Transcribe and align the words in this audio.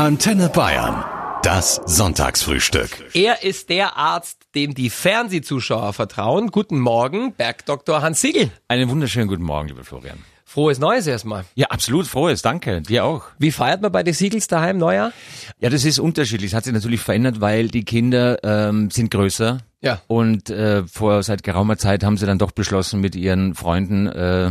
Antenne 0.00 0.48
Bayern. 0.48 1.04
Das 1.42 1.78
Sonntagsfrühstück. 1.84 2.88
Er 3.12 3.42
ist 3.42 3.68
der 3.68 3.98
Arzt, 3.98 4.38
dem 4.54 4.72
die 4.72 4.88
Fernsehzuschauer 4.88 5.92
vertrauen. 5.92 6.50
Guten 6.50 6.80
Morgen, 6.80 7.34
Bergdoktor 7.34 8.00
Hans 8.00 8.22
Siegel. 8.22 8.50
Einen 8.66 8.88
wunderschönen 8.88 9.28
guten 9.28 9.42
Morgen, 9.42 9.68
lieber 9.68 9.84
Florian. 9.84 10.16
Frohes 10.46 10.78
Neues 10.78 11.06
erstmal. 11.06 11.44
Ja, 11.54 11.66
absolut 11.66 12.06
frohes, 12.06 12.40
danke. 12.40 12.80
Dir 12.80 13.04
auch. 13.04 13.24
Wie 13.38 13.52
feiert 13.52 13.82
man 13.82 13.92
bei 13.92 14.02
den 14.02 14.14
Siegels 14.14 14.48
daheim 14.48 14.78
Neujahr? 14.78 15.12
Ja, 15.58 15.68
das 15.68 15.84
ist 15.84 15.98
unterschiedlich. 15.98 16.52
Es 16.52 16.54
hat 16.56 16.64
sich 16.64 16.72
natürlich 16.72 17.00
verändert, 17.00 17.42
weil 17.42 17.68
die 17.68 17.84
Kinder 17.84 18.38
ähm, 18.42 18.90
sind 18.90 19.10
größer. 19.10 19.58
Ja. 19.82 20.02
Und 20.08 20.50
äh, 20.50 20.84
vor 20.84 21.22
seit 21.22 21.42
geraumer 21.42 21.78
Zeit 21.78 22.04
haben 22.04 22.18
sie 22.18 22.26
dann 22.26 22.38
doch 22.38 22.50
beschlossen, 22.50 23.00
mit 23.00 23.16
ihren 23.16 23.54
Freunden 23.54 24.06
äh, 24.06 24.50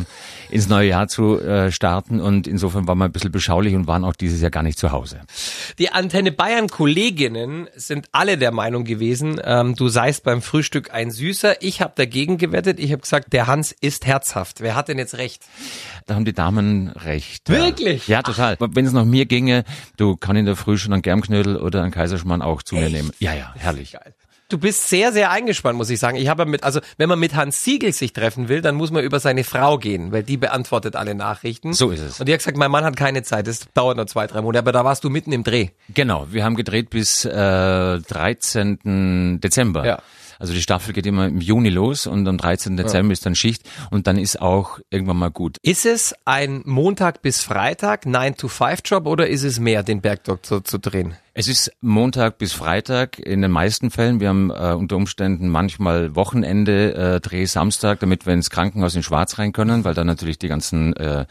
ins 0.49 0.67
neue 0.67 0.89
Jahr 0.89 1.07
zu 1.07 1.39
äh, 1.39 1.71
starten. 1.71 2.19
Und 2.19 2.47
insofern 2.47 2.87
waren 2.87 2.97
wir 2.97 3.05
ein 3.05 3.11
bisschen 3.11 3.31
beschaulich 3.31 3.75
und 3.75 3.85
waren 3.85 4.03
auch 4.03 4.15
dieses 4.15 4.41
Jahr 4.41 4.49
gar 4.49 4.63
nicht 4.63 4.79
zu 4.79 4.91
Hause. 4.91 5.21
Die 5.77 5.91
Antenne 5.91 6.31
Bayern 6.31 6.67
Kolleginnen 6.67 7.67
sind 7.75 8.07
alle 8.11 8.39
der 8.39 8.51
Meinung 8.51 8.85
gewesen, 8.85 9.39
ähm, 9.43 9.75
du 9.75 9.87
seist 9.87 10.23
beim 10.23 10.41
Frühstück 10.41 10.93
ein 10.93 11.11
Süßer. 11.11 11.61
Ich 11.61 11.81
habe 11.81 11.93
dagegen 11.95 12.37
gewettet. 12.37 12.79
Ich 12.79 12.91
habe 12.91 13.01
gesagt, 13.01 13.31
der 13.31 13.45
Hans 13.45 13.71
ist 13.71 14.07
herzhaft. 14.07 14.61
Wer 14.61 14.75
hat 14.75 14.87
denn 14.87 14.97
jetzt 14.97 15.17
recht? 15.17 15.43
Da 16.07 16.15
haben 16.15 16.25
die 16.25 16.33
Damen 16.33 16.89
recht. 16.89 17.49
Wirklich? 17.49 18.07
Ja, 18.07 18.23
total. 18.23 18.57
Wenn 18.59 18.85
es 18.85 18.93
nach 18.93 19.05
mir 19.05 19.27
ginge, 19.27 19.63
du 19.97 20.17
kann 20.17 20.35
in 20.35 20.45
der 20.45 20.55
Früh 20.55 20.77
schon 20.77 20.93
einen 20.93 21.03
Germknödel 21.03 21.57
oder 21.57 21.83
einen 21.83 21.91
Kaiserschmarrn 21.91 22.41
auch 22.41 22.63
zu 22.63 22.75
mir 22.75 22.89
nehmen. 22.89 23.11
Ja, 23.19 23.33
ja, 23.33 23.53
herrlich. 23.55 23.91
Geil. 23.91 24.15
Du 24.49 24.57
bist 24.57 24.89
sehr, 24.89 25.13
sehr 25.13 25.29
eingespannt, 25.29 25.77
muss 25.77 25.91
ich 25.91 25.99
sagen. 25.99 26.17
Ich 26.17 26.27
habe 26.27 26.47
mit, 26.47 26.63
also 26.63 26.79
wenn 26.97 27.07
man 27.07 27.19
mit 27.19 27.35
Hans 27.35 27.63
Siegel 27.63 27.93
sich 27.93 28.13
treffen 28.13 28.49
will, 28.49 28.61
dann 28.61 28.73
muss 28.73 28.89
man 28.89 29.03
über 29.03 29.19
seine 29.19 29.43
Frau 29.43 29.77
gehen, 29.77 30.11
weil 30.11 30.23
die 30.23 30.37
beantwortet 30.37 30.95
alle 30.95 31.13
Nachrichten. 31.13 31.73
So 31.73 31.91
ist 31.91 32.01
es. 32.01 32.19
Und 32.19 32.27
die 32.27 32.33
hat 32.33 32.39
gesagt, 32.39 32.57
mein 32.57 32.71
Mann 32.71 32.83
hat 32.83 32.95
keine 32.97 33.21
Zeit, 33.21 33.45
das 33.45 33.67
dauert 33.75 33.97
noch 33.97 34.05
zwei, 34.05 34.25
drei 34.25 34.41
Monate, 34.41 34.59
aber 34.59 34.71
da 34.71 34.83
warst 34.83 35.03
du 35.03 35.11
mitten 35.11 35.31
im 35.33 35.43
Dreh. 35.43 35.67
Genau, 35.93 36.25
wir 36.31 36.43
haben 36.43 36.55
gedreht 36.55 36.89
bis 36.89 37.25
äh, 37.25 37.29
13. 37.99 39.39
Dezember. 39.39 39.85
Ja. 39.85 39.99
Also 40.39 40.53
die 40.53 40.61
Staffel 40.61 40.93
geht 40.93 41.05
immer 41.05 41.27
im 41.27 41.41
Juni 41.41 41.69
los 41.69 42.07
und 42.07 42.27
am 42.27 42.37
13. 42.37 42.77
Dezember 42.77 43.13
ist 43.13 43.25
dann 43.25 43.35
Schicht 43.35 43.69
und 43.91 44.07
dann 44.07 44.17
ist 44.17 44.41
auch 44.41 44.79
irgendwann 44.89 45.17
mal 45.17 45.31
gut. 45.31 45.57
Ist 45.61 45.85
es 45.85 46.15
ein 46.25 46.61
Montag 46.65 47.21
bis 47.21 47.41
Freitag 47.41 48.05
9-to-5-Job 48.05 49.05
oder 49.05 49.27
ist 49.27 49.43
es 49.43 49.59
mehr, 49.59 49.83
den 49.83 50.01
Bergdoktor 50.01 50.63
zu 50.63 50.79
drehen? 50.79 51.15
Es 51.33 51.47
ist 51.47 51.71
Montag 51.79 52.37
bis 52.37 52.51
Freitag 52.51 53.17
in 53.17 53.41
den 53.41 53.51
meisten 53.51 53.91
Fällen. 53.91 54.19
Wir 54.19 54.29
haben 54.29 54.49
äh, 54.49 54.73
unter 54.73 54.97
Umständen 54.97 55.47
manchmal 55.47 56.15
Wochenende, 56.15 56.93
äh, 56.95 57.19
Dreh 57.21 57.45
Samstag, 57.45 57.99
damit 57.99 58.25
wir 58.25 58.33
ins 58.33 58.49
Krankenhaus 58.49 58.95
in 58.95 59.03
Schwarz 59.03 59.39
rein 59.39 59.53
können, 59.53 59.85
weil 59.85 59.93
da 59.93 60.03
natürlich 60.03 60.37
die 60.39 60.49
ganzen 60.49 60.93
äh, 60.97 61.25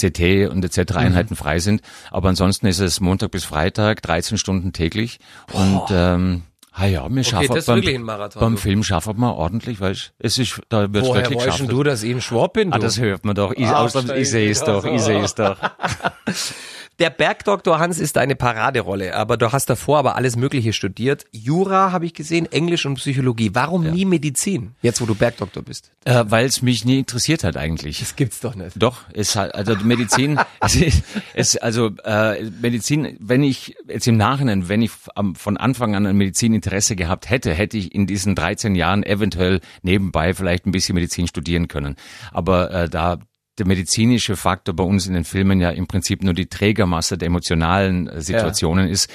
CT 0.00 0.50
und 0.50 0.64
etc. 0.64 0.96
Einheiten 0.96 1.36
frei 1.36 1.58
sind. 1.58 1.82
Aber 2.10 2.28
ansonsten 2.28 2.66
ist 2.66 2.78
es 2.78 3.00
Montag 3.00 3.32
bis 3.32 3.44
Freitag, 3.44 4.00
13 4.02 4.38
Stunden 4.38 4.72
täglich. 4.72 5.18
Und 5.52 5.82
ähm, 5.90 6.44
Ah 6.76 6.86
ja, 6.86 7.08
wir 7.08 7.22
schaffen 7.22 7.54
das 7.54 7.66
beim, 7.66 7.76
wirklich 7.76 7.94
ein 7.94 8.02
Marathon, 8.02 8.40
beim 8.40 8.54
du. 8.56 8.60
Film 8.60 8.82
schaffen 8.82 9.16
wir 9.20 9.34
ordentlich, 9.36 9.80
weil 9.80 9.92
es 10.18 10.38
ist, 10.38 10.60
da 10.70 10.92
wird 10.92 11.04
Woher 11.04 11.22
wirklich 11.22 11.44
geschafft. 11.44 11.70
du, 11.70 11.82
dass 11.84 12.02
ich 12.02 12.12
ein 12.12 12.20
Schwab 12.20 12.54
bin? 12.54 12.72
Ah, 12.72 12.78
Du? 12.78 12.82
das 12.82 12.98
hört 12.98 13.24
man 13.24 13.36
doch. 13.36 13.52
Ich, 13.52 13.64
Ah, 13.66 13.86
ich 14.16 14.28
sehe 14.28 14.50
es 14.50 14.64
doch, 14.64 14.84
ich 14.84 15.00
sehe 15.00 15.22
es 15.22 15.34
doch. 15.36 15.56
Der 17.00 17.10
Bergdoktor 17.10 17.80
Hans 17.80 17.98
ist 17.98 18.16
eine 18.18 18.36
Paraderolle, 18.36 19.16
aber 19.16 19.36
du 19.36 19.50
hast 19.50 19.68
davor 19.68 19.98
aber 19.98 20.14
alles 20.14 20.36
Mögliche 20.36 20.72
studiert. 20.72 21.24
Jura 21.32 21.90
habe 21.90 22.06
ich 22.06 22.14
gesehen, 22.14 22.46
Englisch 22.52 22.86
und 22.86 22.94
Psychologie. 22.94 23.50
Warum 23.52 23.90
nie 23.90 24.04
Medizin? 24.04 24.76
Jetzt, 24.80 25.00
wo 25.00 25.06
du 25.06 25.16
Bergdoktor 25.16 25.64
bist. 25.64 25.90
Äh, 26.04 26.24
weil 26.28 26.46
es 26.46 26.62
mich 26.62 26.84
nie 26.84 27.00
interessiert 27.00 27.42
hat 27.42 27.56
eigentlich. 27.56 27.98
Das 27.98 28.14
gibt's 28.14 28.38
doch 28.38 28.54
nicht. 28.54 28.80
Doch, 28.80 29.02
es 29.12 29.34
hat, 29.34 29.56
also 29.56 29.74
Medizin, 29.82 30.38
es, 30.60 31.02
es, 31.34 31.56
also 31.56 31.90
äh, 32.04 32.44
Medizin, 32.60 33.16
wenn 33.18 33.42
ich 33.42 33.74
jetzt 33.88 34.06
im 34.06 34.16
Nachhinein, 34.16 34.68
wenn 34.68 34.80
ich 34.80 34.92
von 34.92 35.56
Anfang 35.56 35.96
an 35.96 36.06
an 36.06 36.16
Medizin 36.16 36.54
Interesse 36.54 36.94
gehabt 36.94 37.28
hätte, 37.28 37.52
hätte 37.52 37.76
ich 37.76 37.92
in 37.92 38.06
diesen 38.06 38.36
13 38.36 38.76
Jahren 38.76 39.02
eventuell 39.02 39.60
nebenbei 39.82 40.32
vielleicht 40.32 40.64
ein 40.66 40.70
bisschen 40.70 40.94
Medizin 40.94 41.26
studieren 41.26 41.66
können. 41.66 41.96
Aber 42.30 42.70
äh, 42.70 42.88
da 42.88 43.18
der 43.58 43.66
medizinische 43.66 44.36
Faktor 44.36 44.74
bei 44.74 44.84
uns 44.84 45.06
in 45.06 45.14
den 45.14 45.24
Filmen 45.24 45.60
ja 45.60 45.70
im 45.70 45.86
Prinzip 45.86 46.22
nur 46.22 46.34
die 46.34 46.46
Trägermasse 46.46 47.16
der 47.16 47.26
emotionalen 47.26 48.08
äh, 48.08 48.20
Situationen 48.20 48.88
ist, 48.88 49.10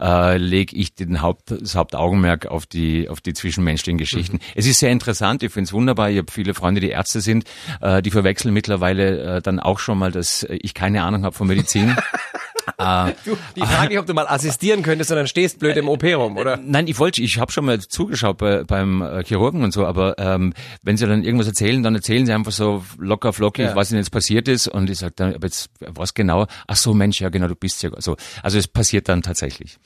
äh, 0.00 0.36
lege 0.36 0.74
ich 0.76 0.94
den 0.94 1.22
Haupt, 1.22 1.50
das 1.50 1.76
Hauptaugenmerk 1.76 2.46
auf 2.46 2.66
die, 2.66 3.08
auf 3.08 3.20
die 3.20 3.34
zwischenmenschlichen 3.34 3.98
Geschichten. 3.98 4.40
Es 4.54 4.66
ist 4.66 4.80
sehr 4.80 4.90
interessant, 4.90 5.42
ich 5.42 5.52
finde 5.52 5.68
es 5.68 5.72
wunderbar. 5.72 6.10
Ich 6.10 6.18
habe 6.18 6.30
viele 6.30 6.54
Freunde, 6.54 6.80
die 6.80 6.90
Ärzte 6.90 7.20
sind, 7.20 7.44
äh, 7.80 8.02
die 8.02 8.10
verwechseln 8.10 8.52
mittlerweile 8.52 9.36
äh, 9.36 9.42
dann 9.42 9.60
auch 9.60 9.78
schon 9.78 9.98
mal, 9.98 10.10
dass 10.10 10.46
ich 10.48 10.74
keine 10.74 11.02
Ahnung 11.02 11.24
habe 11.24 11.34
von 11.34 11.46
Medizin. 11.46 11.96
Du, 12.76 13.36
die 13.56 13.60
Frage 13.60 13.88
nicht, 13.88 13.98
ob 13.98 14.06
du 14.06 14.14
mal 14.14 14.26
assistieren 14.26 14.82
könntest, 14.82 15.08
sondern 15.08 15.26
stehst 15.26 15.58
blöd 15.58 15.76
im 15.76 15.88
OP 15.88 16.02
rum, 16.04 16.36
oder? 16.36 16.56
Nein, 16.56 16.86
ich 16.88 16.98
wollte, 16.98 17.22
ich 17.22 17.38
habe 17.38 17.52
schon 17.52 17.64
mal 17.64 17.78
zugeschaut 17.80 18.38
bei, 18.38 18.64
beim 18.64 19.02
äh, 19.02 19.22
Chirurgen 19.24 19.62
und 19.62 19.72
so, 19.72 19.86
aber 19.86 20.18
ähm, 20.18 20.52
wenn 20.82 20.96
sie 20.96 21.06
dann 21.06 21.22
irgendwas 21.24 21.46
erzählen, 21.46 21.82
dann 21.82 21.94
erzählen 21.94 22.26
sie 22.26 22.32
einfach 22.32 22.52
so 22.52 22.84
locker 22.98 23.32
flockig, 23.32 23.64
Ja. 23.66 23.76
was 23.76 23.90
ihnen 23.90 23.98
jetzt 24.00 24.10
passiert 24.10 24.48
ist 24.48 24.68
und 24.68 24.90
ich 24.90 24.98
sage 24.98 25.12
dann, 25.16 25.34
aber 25.34 25.46
jetzt 25.46 25.70
was 25.80 26.14
genau? 26.14 26.46
Ach 26.66 26.76
so, 26.76 26.94
Mensch, 26.94 27.20
ja 27.20 27.28
genau, 27.28 27.46
du 27.48 27.54
bist 27.54 27.82
ja 27.82 27.90
so. 27.98 28.16
Also 28.42 28.58
es 28.58 28.66
passiert 28.68 29.08
dann 29.08 29.22
tatsächlich. 29.22 29.78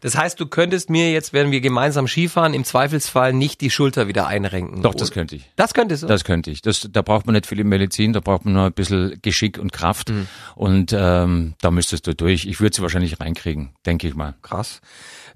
Das 0.00 0.16
heißt, 0.16 0.38
du 0.38 0.46
könntest 0.46 0.90
mir 0.90 1.12
jetzt, 1.12 1.32
wenn 1.32 1.50
wir 1.50 1.60
gemeinsam 1.60 2.06
Skifahren, 2.08 2.52
im 2.54 2.64
Zweifelsfall 2.64 3.32
nicht 3.32 3.60
die 3.62 3.70
Schulter 3.70 4.06
wieder 4.08 4.26
einrenken. 4.26 4.82
Doch, 4.82 4.94
das 4.94 5.10
könnte 5.10 5.36
ich. 5.36 5.44
Das 5.56 5.72
könntest 5.74 6.02
du? 6.02 6.06
Das 6.06 6.24
könnte 6.24 6.50
ich. 6.50 6.60
Das, 6.62 6.88
da 6.92 7.02
braucht 7.02 7.26
man 7.26 7.34
nicht 7.34 7.46
viel 7.46 7.62
Medizin, 7.64 8.12
da 8.12 8.20
braucht 8.20 8.44
man 8.44 8.54
nur 8.54 8.64
ein 8.66 8.72
bisschen 8.72 9.18
Geschick 9.22 9.58
und 9.58 9.72
Kraft 9.72 10.10
Mhm. 10.10 10.26
und 10.56 10.92
ähm, 10.96 11.54
da 11.60 11.70
müsstest 11.70 12.06
du 12.06 12.14
durch. 12.14 12.33
Ich 12.34 12.60
würde 12.60 12.74
sie 12.74 12.82
wahrscheinlich 12.82 13.20
reinkriegen, 13.20 13.70
denke 13.86 14.08
ich 14.08 14.14
mal. 14.14 14.34
Krass. 14.42 14.80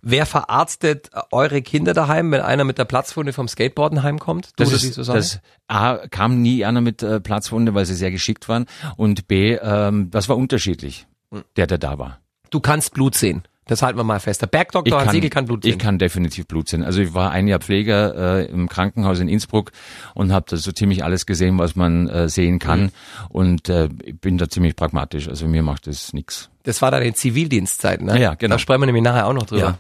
Wer 0.03 0.27
verarztet 0.27 1.11
eure 1.33 1.63
Kinder 1.63 1.93
daheim, 1.95 2.31
wenn 2.33 2.41
einer 2.41 2.65
mit 2.65 2.79
der 2.79 2.85
Platzwunde 2.85 3.33
vom 3.33 3.49
Skateboarden 3.49 4.03
heimkommt? 4.03 4.51
Du 4.57 4.65
Das, 4.65 4.73
ist, 4.73 4.99
das 4.99 5.41
A, 5.69 5.97
kam 6.09 6.43
nie 6.43 6.65
einer 6.65 6.81
mit 6.81 7.03
äh, 7.03 7.21
Platzwunde, 7.21 7.75
weil 7.75 7.85
sie 7.87 7.95
sehr 7.95 8.11
geschickt 8.11 8.49
waren. 8.49 8.67
Und 8.97 9.29
B, 9.29 9.55
ähm, 9.55 10.11
das 10.11 10.29
war 10.29 10.37
unterschiedlich, 10.37 11.07
Hm. 11.33 11.45
der, 11.57 11.67
der 11.67 11.79
da 11.79 11.99
war. 11.99 12.21
du 12.51 12.61
kannst 12.61 12.95
Blut 12.95 13.15
sehen. 13.15 13.43
Das 13.69 13.83
halten 13.83 13.99
wir 13.99 14.05
mal 14.05 14.19
fest. 14.19 14.43
Der 14.43 14.47
Bergdoktor 14.47 15.01
Hans 15.01 15.13
Siegel 15.13 15.31
kann 15.31 15.45
Blut 15.45 15.63
sehen. 15.63 15.73
ich 15.73 15.79
kann 15.79 15.99
definitiv 15.99 16.47
Blut 16.47 16.69
sehen. 16.69 16.83
Also 16.83 17.01
ich 17.01 17.15
war 17.15 17.31
ein 17.31 17.47
Jahr 17.47 17.61
Pfleger 17.61 18.41
äh, 18.41 18.47
im 18.47 18.69
Krankenhaus 18.69 19.21
in 19.21 19.29
Innsbruck 19.29 19.73
und 20.15 20.33
habe 20.33 20.47
da 20.49 20.57
so 20.57 20.73
ziemlich 20.73 21.05
alles 21.05 21.27
gesehen, 21.27 21.59
was 21.59 21.77
man 21.77 22.09
äh, 22.09 22.29
sehen 22.29 22.59
kann. 22.59 22.81
Mhm. 22.81 22.91
Und 23.29 23.69
äh, 23.69 23.91
ich 24.03 24.19
bin 24.19 24.39
da 24.39 24.49
ziemlich 24.49 24.75
pragmatisch. 24.75 25.29
Also 25.29 25.47
mir 25.47 25.63
macht 25.63 25.87
das 25.87 26.13
nix. 26.15 26.51
Das 26.65 26.83
war 26.83 26.91
deine 26.91 27.13
Zivildienstzeit, 27.13 28.01
ne? 28.01 28.15
Ja, 28.15 28.19
ja, 28.19 28.35
genau. 28.35 28.55
Da 28.55 28.59
sprechen 28.59 28.81
wir 28.81 28.87
nämlich 28.87 29.05
nachher 29.05 29.27
auch 29.27 29.35
noch 29.35 29.47
drüber. 29.47 29.63
Ja. 29.63 29.79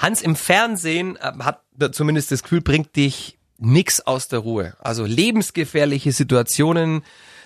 Hans 0.00 0.22
im 0.22 0.34
Fernsehen 0.34 1.16
äh, 1.16 1.32
hat 1.38 1.62
zumindest 1.92 2.32
das 2.32 2.42
Gefühl, 2.42 2.60
bringt 2.60 2.96
dich 2.96 3.38
nix 3.58 4.00
aus 4.00 4.26
der 4.26 4.40
Ruhe. 4.40 4.74
Also 4.80 5.04
lebensgefährliche 5.04 6.12
Situationen. 6.12 7.02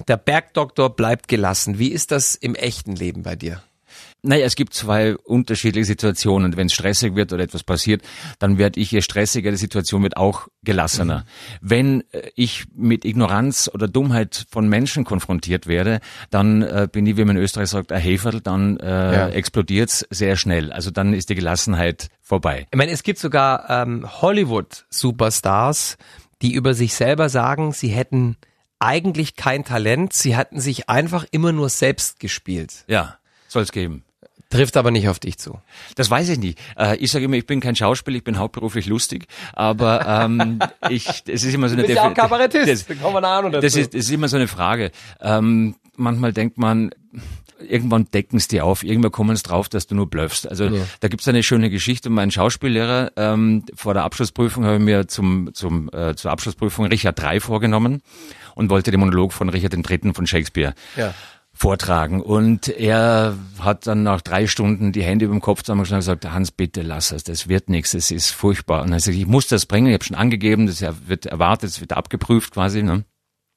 Der 0.09 0.17
Bergdoktor 0.17 0.97
bleibt 0.97 1.29
gelassen. 1.29 1.79
Wie 1.79 1.89
ist 1.89 2.11
das 2.11 2.35
im 2.35 2.55
echten 2.55 2.97
Leben 2.97 3.23
bei 3.23 3.37
dir? 3.37 3.63
Naja, 4.27 4.47
es 4.47 4.57
gibt 4.57 4.73
zwei 4.73 5.17
unterschiedliche 5.17 5.85
Situationen. 5.85 6.57
Wenn 6.57 6.69
es 6.69 6.73
stressig 6.73 7.15
wird 7.15 7.33
oder 7.33 7.43
etwas 7.45 7.63
passiert, 7.63 8.01
dann 8.39 8.57
werde 8.57 8.81
ich, 8.81 8.91
je 8.91 9.03
stressiger 9.03 9.51
die 9.51 9.59
Situation 9.59 10.03
wird, 10.03 10.17
auch 10.17 10.49
gelassener. 10.63 11.27
Wenn 11.61 12.03
äh, 12.13 12.31
ich 12.35 12.65
mit 12.75 13.05
Ignoranz 13.05 13.71
oder 13.73 13.87
Dummheit 13.87 14.47
von 14.51 14.67
Menschen 14.69 15.05
konfrontiert 15.05 15.67
werde, 15.67 16.01
dann 16.31 16.63
äh, 16.63 16.89
bin 16.91 17.05
ich, 17.07 17.19
wie 17.19 17.25
man 17.25 17.37
in 17.37 17.43
Österreich 17.43 17.69
sagt, 17.69 17.93
ein 17.93 18.01
Heferl, 18.01 18.41
dann 18.41 18.79
äh, 18.79 18.87
Ja. 19.15 19.29
explodiert's 19.29 20.07
sehr 20.11 20.37
schnell. 20.37 20.73
Also 20.73 20.91
dann 20.91 21.13
ist 21.13 21.29
die 21.29 21.35
Gelassenheit 21.35 22.09
vorbei. 22.23 22.67
Ich 22.71 22.79
meine, 22.79 22.93
es 22.93 23.03
gibt 23.03 23.19
sogar 23.19 23.69
ähm, 23.69 24.07
Hollywood-Superstars, 24.23 25.97
die 26.43 26.55
über 26.55 26.75
sich 26.75 26.95
selber 26.95 27.29
sagen, 27.29 27.73
sie 27.73 27.89
hätten 27.89 28.37
eigentlich 28.79 29.37
kein 29.37 29.65
Talent, 29.65 30.13
sie 30.13 30.37
hatten 30.37 30.61
sich 30.61 30.89
einfach 30.89 31.25
immer 31.31 31.53
nur 31.53 31.69
selbst 31.69 32.21
gespielt. 32.21 32.85
Ja, 32.87 33.19
soll's 33.49 33.73
geben. 33.73 34.05
Trifft 34.55 34.77
aber 34.77 34.91
nicht 34.91 35.09
auf 35.09 35.19
dich 35.19 35.39
zu. 35.39 35.59
Das 35.97 36.11
weiß 36.11 36.29
ich 36.31 36.39
nicht. 36.39 36.59
Äh, 36.77 36.97
ich 36.97 37.11
sage 37.11 37.25
immer, 37.25 37.37
ich 37.37 37.47
bin 37.47 37.61
kein 37.61 37.77
Schauspieler, 37.77 38.17
ich 38.17 38.25
bin 38.25 38.39
hauptberuflich 38.39 38.87
lustig, 38.87 39.27
aber 39.53 40.07
ähm, 40.07 40.59
ich, 40.89 41.07
es 41.27 41.45
ist 41.45 41.55
immer 41.55 41.69
so 41.69 41.75
eine 41.75 41.85
bist 41.85 41.97
ja 41.97 42.09
auch 42.09 42.15
Kabarettist. 42.15 42.69
Das, 42.69 42.87
Da 42.87 42.95
kommen 42.95 43.15
wir 43.15 43.21
noch 43.21 43.51
dazu. 43.51 43.61
das, 43.61 43.77
ist, 43.77 43.95
das 43.95 44.03
ist 44.03 44.11
immer 44.11 44.29
so 44.29 44.37
eine 44.37 44.49
Frage. 44.49 44.91
Ähm, 45.21 45.75
manchmal 45.97 46.33
denkt 46.33 46.59
man, 46.59 46.91
irgendwann 47.61 48.07
decken 48.13 48.37
es 48.37 48.49
dir 48.49 48.65
auf, 48.65 48.83
irgendwann 48.85 49.13
kommen 49.13 49.31
es 49.31 49.43
drauf, 49.43 49.69
dass 49.69 49.87
du 49.87 49.95
nur 49.95 50.09
blöffst. 50.09 50.49
Also 50.49 50.71
da 51.01 51.09
gibt's 51.09 51.27
eine 51.29 51.43
schöne 51.43 51.71
Geschichte. 51.71 52.11
Mein 52.11 52.31
Schauspiellehrer 52.31 53.13
ähm, 53.17 53.65
vor 53.75 53.95
der 53.95 54.05
Abschlussprüfung 54.05 54.65
habe 54.65 54.77
ich 54.77 54.83
mir 54.83 55.09
zum, 55.09 55.53
zum, 55.55 55.91
äh, 55.93 56.15
zur 56.15 56.31
Abschlussprüfung 56.31 56.87
Richard 56.87 57.21
III 57.21 57.41
vorgenommen 57.41 58.03
und 58.55 58.71
wollte 58.71 58.91
den 58.91 59.01
Monolog 59.01 59.33
von 59.33 59.49
Richard 59.49 59.75
III. 59.75 60.13
von 60.15 60.27
Shakespeare 60.27 60.75
Ja. 60.97 61.15
Vortragen. 61.55 62.21
Und 62.21 62.69
er 62.69 63.39
hat 63.61 63.87
dann 63.87 64.03
nach 64.03 64.21
drei 64.21 64.47
Stunden 64.47 64.93
die 64.93 65.03
Hände 65.03 65.25
über 65.25 65.35
dem 65.35 65.41
Kopf 65.41 65.63
zusammengeschlagen 65.63 66.01
und 66.01 66.21
gesagt, 66.21 66.35
Hans, 66.35 66.51
bitte 66.51 66.83
lass 66.83 67.13
es, 67.13 67.25
das 67.25 67.49
wird 67.49 67.71
nichts, 67.71 67.95
es 67.95 68.11
ist 68.11 68.31
furchtbar. 68.31 68.83
Und 68.83 68.93
er 68.93 69.01
sagt, 69.01 69.17
ich 69.17 69.27
muss 69.27 69.47
das 69.47 69.65
bringen, 69.65 69.87
ich 69.87 69.95
habe 69.95 70.05
schon 70.05 70.17
angegeben, 70.17 70.67
das 70.67 70.85
wird 71.07 71.27
erwartet, 71.27 71.71
es 71.71 71.81
wird 71.81 71.93
abgeprüft 71.93 72.53
quasi. 72.53 72.83
Ne? 72.83 73.05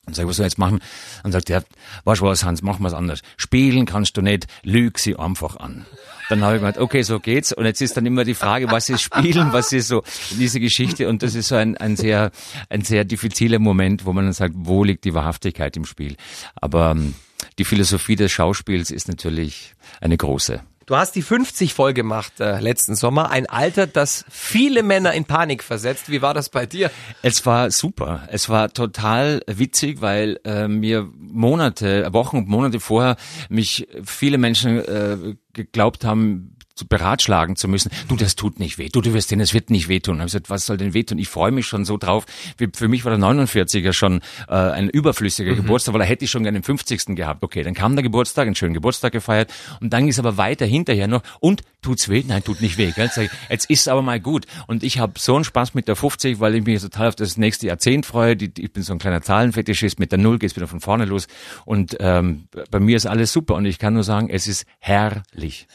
Und 0.06 0.16
sag 0.16 0.26
was 0.28 0.38
soll 0.38 0.46
ich 0.46 0.54
jetzt 0.54 0.60
machen? 0.60 0.80
Und 1.24 1.32
sagt 1.34 1.50
er, 1.50 1.64
weißt 2.06 2.22
du 2.22 2.26
was, 2.26 2.46
Hans, 2.46 2.62
mach 2.62 2.80
mal's 2.80 2.94
anders. 2.94 3.22
Spielen 3.36 3.86
kannst 3.86 4.16
du 4.16 4.22
nicht, 4.22 4.48
lüg 4.64 5.00
sie 5.00 5.18
einfach 5.18 5.58
an. 5.58 5.86
Dann 6.30 6.44
habe 6.44 6.56
ich 6.56 6.62
gemeint, 6.62 6.78
okay, 6.78 7.02
so 7.02 7.20
geht's. 7.20 7.52
Und 7.52 7.66
jetzt 7.66 7.82
ist 7.82 7.98
dann 7.98 8.06
immer 8.06 8.24
die 8.24 8.34
Frage, 8.34 8.70
was 8.70 8.90
ist 8.90 9.02
Spielen, 9.02 9.54
was 9.54 9.72
ist 9.74 9.88
so 9.88 10.04
diese 10.32 10.60
Geschichte. 10.60 11.10
Und 11.10 11.24
das 11.24 11.36
ist 11.36 11.50
so 11.50 11.56
ein, 11.56 11.78
ein 11.78 11.96
sehr, 11.96 12.32
ein 12.70 12.82
sehr 12.82 13.06
diffiziler 13.06 13.60
Moment, 13.60 14.06
wo 14.06 14.14
man 14.14 14.26
dann 14.26 14.34
sagt, 14.34 14.54
wo 14.56 14.84
liegt 14.84 15.04
die 15.04 15.14
Wahrhaftigkeit 15.14 15.76
im 15.78 15.86
Spiel? 15.86 16.16
Aber 16.56 16.92
ähm, 16.92 17.16
die 17.58 17.66
Philosophie 17.66 18.16
des 18.16 18.32
Schauspiels 18.32 18.92
ist 18.92 19.08
natürlich 19.08 19.74
eine 20.02 20.18
große. 20.18 20.62
Du 20.88 20.96
hast 20.96 21.16
die 21.16 21.22
50 21.22 21.74
voll 21.74 21.94
gemacht 21.94 22.40
äh, 22.40 22.62
letzten 22.62 22.96
Sommer. 22.96 23.30
Ein 23.30 23.46
Alter, 23.46 23.88
das 23.88 24.24
viele 24.30 24.84
Männer 24.84 25.12
in 25.12 25.26
Panik 25.26 25.62
versetzt. 25.62 26.10
Wie 26.10 26.22
war 26.22 26.34
das 26.34 26.48
bei 26.48 26.66
dir? 26.66 26.90
Es 27.22 27.46
war 27.46 27.72
super. 27.72 28.26
Es 28.32 28.48
war 28.48 28.72
total 28.72 29.42
witzig, 29.48 30.00
weil 30.00 30.40
äh, 30.46 30.70
mir 30.70 31.10
Monate, 31.18 32.08
Wochen 32.14 32.38
und 32.38 32.48
Monate 32.48 32.80
vorher 32.80 33.18
mich 33.50 33.86
viele 34.06 34.38
Menschen 34.38 34.80
äh, 34.80 35.36
geglaubt 35.52 36.06
haben, 36.06 36.57
beratschlagen 36.86 37.56
zu 37.56 37.68
müssen. 37.68 37.92
Du, 38.08 38.16
das 38.16 38.36
tut 38.36 38.60
nicht 38.60 38.78
weh. 38.78 38.90
Du, 38.90 39.02
du 39.02 39.14
wirst 39.14 39.32
denen, 39.32 39.42
es 39.42 39.54
wird 39.54 39.70
nicht 39.70 39.88
wehtun. 39.88 40.16
Und 40.16 40.22
ich 40.22 40.26
gesagt, 40.28 40.50
was 40.50 40.66
soll 40.66 40.78
denn 40.78 40.94
wehtun? 40.94 41.18
Ich 41.18 41.30
freue 41.30 41.52
mich 41.52 41.66
schon 41.66 41.86
so 41.86 41.98
drauf. 41.98 42.26
Für 42.74 42.88
mich 42.88 43.06
war 43.06 43.16
der 43.16 43.20
49er 43.20 43.94
schon 43.94 44.22
äh, 44.48 44.54
ein 44.54 44.90
überflüssiger 44.90 45.52
mhm. 45.52 45.58
Geburtstag, 45.58 45.94
weil 45.94 46.02
er 46.02 46.08
hätte 46.08 46.26
ich 46.26 46.32
schon 46.32 46.44
gerne 46.44 46.60
den 46.60 46.64
50. 46.64 47.16
gehabt. 47.16 47.44
Okay, 47.44 47.64
dann 47.64 47.74
kam 47.74 47.96
der 47.96 48.04
Geburtstag, 48.04 48.46
einen 48.48 48.56
schönen 48.56 48.74
Geburtstag 48.74 49.12
gefeiert 49.12 49.52
und 49.82 49.92
dann 49.94 50.08
ist 50.08 50.20
aber 50.20 50.38
weiter 50.38 50.66
hinterher 50.66 51.08
noch 51.08 51.24
und 51.40 51.64
tut's 51.82 52.10
weh? 52.10 52.24
Nein, 52.28 52.44
tut 52.44 52.62
nicht 52.62 52.78
weh. 52.78 52.92
Gell? 52.92 53.10
Jetzt 53.50 53.70
ist 53.70 53.88
aber 53.88 54.02
mal 54.02 54.20
gut. 54.20 54.46
Und 54.68 54.84
ich 54.84 55.00
habe 55.00 55.14
so 55.18 55.36
einen 55.36 55.44
Spaß 55.44 55.74
mit 55.74 55.88
der 55.88 55.96
50, 55.96 56.40
weil 56.40 56.56
ich 56.56 56.66
mich 56.66 56.82
total 56.82 57.08
auf 57.08 57.16
das 57.16 57.38
nächste 57.38 57.68
Jahrzehnt 57.68 58.06
freue. 58.06 58.34
Ich 58.34 58.74
bin 58.74 58.84
so 58.84 58.94
ein 58.94 59.00
kleiner 59.00 59.22
Zahlenfetischist. 59.22 60.00
Mit 60.00 60.12
der 60.12 60.20
Null 60.20 60.40
geht's 60.40 60.56
wieder 60.56 60.68
von 60.68 60.82
vorne 60.82 61.06
los. 61.06 61.28
Und 61.66 61.98
ähm, 62.00 62.48
bei 62.72 62.80
mir 62.80 62.98
ist 62.98 63.06
alles 63.06 63.32
super 63.32 63.56
und 63.56 63.66
ich 63.66 63.80
kann 63.80 63.94
nur 63.94 64.04
sagen, 64.04 64.30
es 64.30 64.48
ist 64.48 64.66
herrlich. 64.80 65.68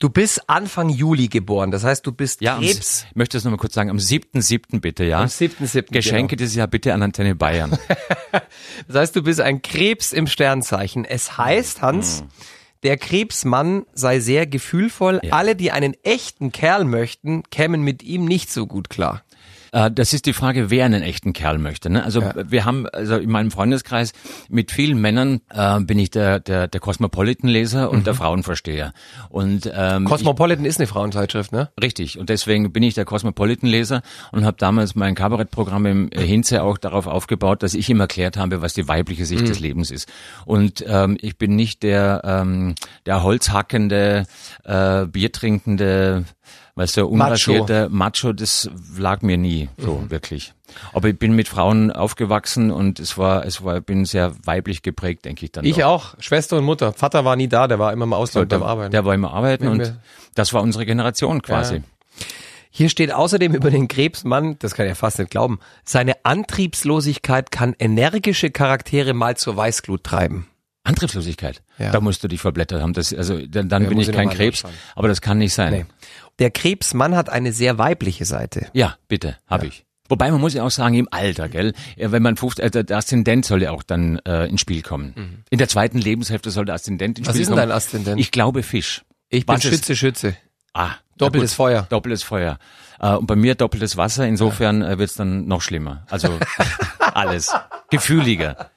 Du 0.00 0.10
bist 0.10 0.48
Anfang 0.48 0.90
Juli 0.90 1.26
geboren, 1.26 1.72
das 1.72 1.82
heißt, 1.82 2.06
du 2.06 2.12
bist 2.12 2.40
ja, 2.40 2.58
Krebs. 2.58 3.04
Ich 3.10 3.16
möchte 3.16 3.36
das 3.36 3.42
nochmal 3.42 3.58
kurz 3.58 3.74
sagen, 3.74 3.90
am 3.90 3.96
7.7. 3.96 4.80
bitte, 4.80 5.02
ja? 5.02 5.22
Am 5.22 5.26
7.7. 5.26 5.90
Geschenke 5.90 6.36
genau. 6.36 6.38
dieses 6.38 6.54
Jahr 6.54 6.68
bitte 6.68 6.94
an 6.94 7.02
Antenne 7.02 7.34
Bayern. 7.34 7.76
das 8.86 8.96
heißt, 8.96 9.16
du 9.16 9.24
bist 9.24 9.40
ein 9.40 9.60
Krebs 9.60 10.12
im 10.12 10.28
Sternzeichen. 10.28 11.04
Es 11.04 11.36
heißt, 11.36 11.82
Hans, 11.82 12.22
mhm. 12.22 12.28
der 12.84 12.96
Krebsmann 12.96 13.86
sei 13.92 14.20
sehr 14.20 14.46
gefühlvoll. 14.46 15.18
Ja. 15.24 15.32
Alle, 15.32 15.56
die 15.56 15.72
einen 15.72 15.94
echten 16.04 16.52
Kerl 16.52 16.84
möchten, 16.84 17.42
kämen 17.50 17.82
mit 17.82 18.04
ihm 18.04 18.24
nicht 18.24 18.52
so 18.52 18.68
gut 18.68 18.90
klar. 18.90 19.24
Äh, 19.72 19.90
das 19.90 20.12
ist 20.12 20.26
die 20.26 20.32
Frage, 20.32 20.70
wer 20.70 20.84
einen 20.84 21.02
echten 21.02 21.32
Kerl 21.32 21.58
möchte. 21.58 21.90
Ne? 21.90 22.02
Also 22.02 22.20
ja. 22.20 22.34
wir 22.50 22.64
haben, 22.64 22.86
also 22.88 23.16
in 23.16 23.30
meinem 23.30 23.50
Freundeskreis 23.50 24.12
mit 24.48 24.70
vielen 24.70 25.00
Männern 25.00 25.40
äh, 25.50 25.80
bin 25.80 25.98
ich 25.98 26.10
der 26.10 26.40
der, 26.40 26.68
der 26.68 26.80
Cosmopolitan-Leser 26.80 27.90
und 27.90 28.00
mhm. 28.00 28.04
der 28.04 28.14
Frauenversteher. 28.14 28.92
Und 29.28 29.70
ähm, 29.72 30.04
Cosmopolitan 30.04 30.64
ich, 30.64 30.70
ist 30.70 30.80
eine 30.80 30.86
Frauenzeitschrift, 30.86 31.52
ne? 31.52 31.70
Richtig. 31.80 32.18
Und 32.18 32.28
deswegen 32.28 32.72
bin 32.72 32.82
ich 32.82 32.94
der 32.94 33.04
Cosmopolitan-Leser 33.04 34.02
und 34.32 34.44
habe 34.44 34.56
damals 34.58 34.94
mein 34.94 35.14
Kabarettprogramm 35.14 35.86
im 35.86 36.10
Hinze 36.12 36.62
auch 36.62 36.78
darauf 36.78 37.06
aufgebaut, 37.06 37.62
dass 37.62 37.74
ich 37.74 37.88
ihm 37.88 38.00
erklärt 38.00 38.36
habe, 38.36 38.62
was 38.62 38.74
die 38.74 38.88
weibliche 38.88 39.26
Sicht 39.26 39.42
mhm. 39.42 39.46
des 39.46 39.60
Lebens 39.60 39.90
ist. 39.90 40.08
Und 40.44 40.84
ähm, 40.86 41.16
ich 41.20 41.38
bin 41.38 41.56
nicht 41.56 41.82
der 41.82 42.22
ähm, 42.24 42.74
der 43.06 43.22
holzhackende, 43.22 44.26
äh, 44.64 45.06
biertrinkende 45.06 46.24
Weißt 46.78 46.96
du, 46.96 47.06
unrasierter 47.06 47.88
Macho. 47.88 48.28
Macho, 48.28 48.32
das 48.32 48.70
lag 48.96 49.22
mir 49.22 49.36
nie 49.36 49.68
so 49.78 49.96
mhm. 49.96 50.10
wirklich. 50.12 50.54
Aber 50.92 51.08
ich 51.08 51.18
bin 51.18 51.32
mit 51.32 51.48
Frauen 51.48 51.90
aufgewachsen 51.90 52.70
und 52.70 53.00
es 53.00 53.18
war, 53.18 53.44
es 53.44 53.64
war, 53.64 53.80
bin 53.80 54.04
sehr 54.04 54.32
weiblich 54.44 54.82
geprägt, 54.82 55.24
denke 55.24 55.44
ich 55.44 55.50
dann. 55.50 55.64
Ich 55.64 55.82
auch. 55.82 56.14
auch. 56.14 56.20
Schwester 56.20 56.56
und 56.56 56.62
Mutter. 56.62 56.92
Vater 56.92 57.24
war 57.24 57.34
nie 57.34 57.48
da, 57.48 57.66
der 57.66 57.80
war 57.80 57.92
immer 57.92 58.04
im 58.04 58.12
Ausland 58.12 58.52
so, 58.52 58.58
der, 58.58 58.64
Arbeiten. 58.64 58.92
Der 58.92 59.04
war 59.04 59.12
immer 59.12 59.32
arbeiten 59.34 59.66
und 59.66 59.98
das 60.36 60.52
war 60.52 60.62
unsere 60.62 60.86
Generation 60.86 61.42
quasi. 61.42 61.74
Ja. 61.74 61.82
Hier 62.70 62.90
steht 62.90 63.12
außerdem 63.12 63.56
über 63.56 63.72
den 63.72 63.88
Krebsmann, 63.88 64.56
das 64.60 64.74
kann 64.76 64.86
ich 64.86 64.90
ja 64.90 64.94
fast 64.94 65.18
nicht 65.18 65.32
glauben, 65.32 65.58
seine 65.82 66.24
Antriebslosigkeit 66.24 67.50
kann 67.50 67.74
energische 67.80 68.52
Charaktere 68.52 69.14
mal 69.14 69.36
zur 69.36 69.56
Weißglut 69.56 70.04
treiben. 70.04 70.46
Antriebslosigkeit. 70.88 71.62
Ja. 71.78 71.90
Da 71.90 72.00
musst 72.00 72.22
du 72.24 72.28
dich 72.28 72.40
verblättert 72.40 72.82
haben. 72.82 72.92
Das, 72.92 73.12
also 73.14 73.38
dann, 73.46 73.68
dann 73.68 73.84
ja, 73.84 73.88
bin 73.88 74.00
ich 74.00 74.10
kein 74.10 74.30
Krebs, 74.30 74.64
aber 74.94 75.08
das 75.08 75.20
kann 75.20 75.38
nicht 75.38 75.54
sein. 75.54 75.72
Nee. 75.72 75.86
Der 76.38 76.50
Krebsmann 76.50 77.16
hat 77.16 77.28
eine 77.28 77.52
sehr 77.52 77.78
weibliche 77.78 78.24
Seite. 78.24 78.68
Ja, 78.72 78.96
bitte, 79.08 79.36
habe 79.46 79.66
ja. 79.66 79.72
ich. 79.72 79.84
Wobei 80.08 80.30
man 80.30 80.40
muss 80.40 80.54
ja 80.54 80.64
auch 80.64 80.70
sagen, 80.70 80.94
im 80.94 81.08
Alter, 81.10 81.48
gell, 81.48 81.74
wenn 81.96 82.22
man 82.22 82.36
50, 82.36 82.64
äh, 82.64 82.84
der 82.84 82.96
Aszendent 82.96 83.44
soll 83.44 83.62
ja 83.62 83.72
auch 83.72 83.82
dann 83.82 84.18
äh, 84.20 84.46
ins 84.46 84.60
Spiel 84.60 84.82
kommen. 84.82 85.12
Mhm. 85.14 85.44
In 85.50 85.58
der 85.58 85.68
zweiten 85.68 85.98
Lebenshälfte 85.98 86.50
soll 86.50 86.64
der 86.64 86.76
Aszendent 86.76 87.18
ins 87.18 87.28
Was 87.28 87.36
Spiel 87.36 87.46
kommen. 87.46 87.58
Was 87.58 87.64
ist 87.76 87.92
denn 87.92 88.02
dein 88.04 88.04
Aszendent? 88.04 88.20
Ich 88.20 88.30
glaube 88.30 88.62
Fisch. 88.62 89.04
Ich 89.28 89.44
bin 89.44 89.56
Was 89.56 89.62
Schütze, 89.62 89.92
ist? 89.92 89.98
Schütze. 89.98 90.36
Ah. 90.72 90.92
Doppeltes 91.18 91.54
Feuer. 91.54 91.86
Doppeltes 91.90 92.22
Feuer. 92.22 92.58
Äh, 93.00 93.14
und 93.14 93.26
bei 93.26 93.36
mir 93.36 93.54
doppeltes 93.54 93.96
Wasser, 93.96 94.26
insofern 94.26 94.82
äh, 94.82 94.98
wird's 94.98 95.14
dann 95.14 95.46
noch 95.46 95.60
schlimmer. 95.60 96.06
Also 96.08 96.38
alles. 96.98 97.52
Gefühliger. 97.90 98.70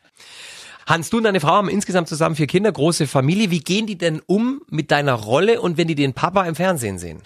Hans, 0.88 1.10
du 1.10 1.18
und 1.18 1.24
deine 1.24 1.39
Frau 1.39 1.51
haben 1.51 1.69
insgesamt 1.69 2.07
zusammen 2.07 2.36
vier 2.36 2.48
Kinder, 2.48 2.72
große 2.72 3.07
Familie. 3.07 3.51
Wie 3.51 3.60
gehen 3.60 3.88
die 3.88 3.98
denn 3.98 4.22
um 4.25 4.62
mit 4.69 4.92
deiner 4.92 5.13
Rolle 5.13 5.62
und 5.62 5.78
wenn 5.78 5.88
die 5.88 5.95
den 5.95 6.13
Papa 6.13 6.44
im 6.45 6.56
Fernsehen 6.56 6.98
sehen? 6.98 7.22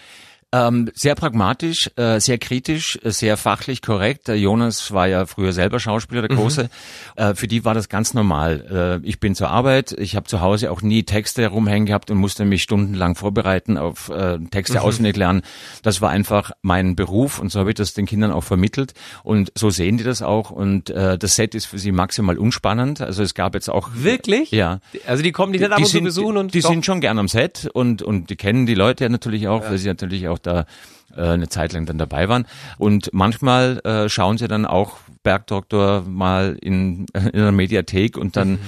Ähm, 0.56 0.90
sehr 0.94 1.14
pragmatisch, 1.14 1.90
äh, 1.96 2.18
sehr 2.20 2.38
kritisch, 2.38 2.98
äh, 3.02 3.10
sehr 3.10 3.36
fachlich 3.36 3.82
korrekt. 3.82 4.28
Der 4.28 4.38
Jonas 4.38 4.92
war 4.92 5.06
ja 5.06 5.26
früher 5.26 5.52
selber 5.52 5.80
Schauspieler, 5.80 6.22
der 6.22 6.36
mhm. 6.36 6.40
Große. 6.40 6.62
Mhm. 6.64 7.22
Äh, 7.22 7.34
für 7.34 7.46
die 7.46 7.64
war 7.64 7.74
das 7.74 7.88
ganz 7.88 8.14
normal. 8.14 9.00
Äh, 9.04 9.06
ich 9.06 9.20
bin 9.20 9.34
zur 9.34 9.50
Arbeit, 9.50 9.92
ich 9.92 10.16
habe 10.16 10.26
zu 10.26 10.40
Hause 10.40 10.70
auch 10.70 10.82
nie 10.82 11.02
Texte 11.02 11.46
rumhängen 11.48 11.86
gehabt 11.86 12.10
und 12.10 12.18
musste 12.18 12.44
mich 12.44 12.62
stundenlang 12.62 13.16
vorbereiten 13.16 13.76
auf 13.76 14.08
äh, 14.08 14.38
Texte 14.50 14.78
mhm. 14.78 14.84
auswendig 14.84 15.16
lernen. 15.16 15.42
Das 15.82 16.00
war 16.00 16.10
einfach 16.10 16.52
mein 16.62 16.96
Beruf 16.96 17.38
und 17.38 17.50
so 17.50 17.60
habe 17.60 17.70
ich 17.70 17.76
das 17.76 17.92
den 17.94 18.06
Kindern 18.06 18.32
auch 18.32 18.44
vermittelt. 18.44 18.94
Und 19.22 19.52
so 19.54 19.70
sehen 19.70 19.98
die 19.98 20.04
das 20.04 20.22
auch. 20.22 20.50
Und 20.50 20.90
äh, 20.90 21.18
das 21.18 21.36
Set 21.36 21.54
ist 21.54 21.66
für 21.66 21.78
sie 21.78 21.92
maximal 21.92 22.38
unspannend. 22.38 23.00
Also 23.00 23.22
es 23.22 23.34
gab 23.34 23.54
jetzt 23.54 23.68
auch... 23.68 23.90
Wirklich? 23.94 24.52
Ja. 24.52 24.80
Also 25.06 25.22
die 25.22 25.32
kommen 25.32 25.52
die 25.52 25.58
nicht 25.58 25.70
ab 25.72 25.78
und 25.78 25.86
zu 25.86 26.00
besuchen 26.00 26.36
und... 26.36 26.54
Die, 26.54 26.60
die 26.60 26.66
sind 26.66 26.86
schon 26.86 27.00
gern 27.00 27.18
am 27.18 27.28
Set 27.28 27.68
und, 27.72 28.02
und 28.02 28.30
die 28.30 28.36
kennen 28.36 28.66
die 28.66 28.74
Leute 28.74 29.04
ja 29.04 29.10
natürlich 29.10 29.48
auch, 29.48 29.62
ja. 29.62 29.70
weil 29.70 29.78
sie 29.78 29.88
natürlich 29.88 30.28
auch 30.28 30.38
da 30.46 30.66
äh, 31.14 31.22
eine 31.22 31.48
Zeit 31.48 31.72
lang 31.72 31.86
dann 31.86 31.98
dabei 31.98 32.28
waren. 32.28 32.46
Und 32.78 33.10
manchmal 33.12 33.80
äh, 33.84 34.08
schauen 34.08 34.38
sie 34.38 34.48
dann 34.48 34.64
auch 34.66 34.98
Bergdoktor 35.22 36.02
mal 36.02 36.56
in, 36.60 37.06
in 37.14 37.40
einer 37.40 37.52
Mediathek 37.52 38.16
und 38.16 38.36
dann 38.36 38.52
mhm. 38.52 38.58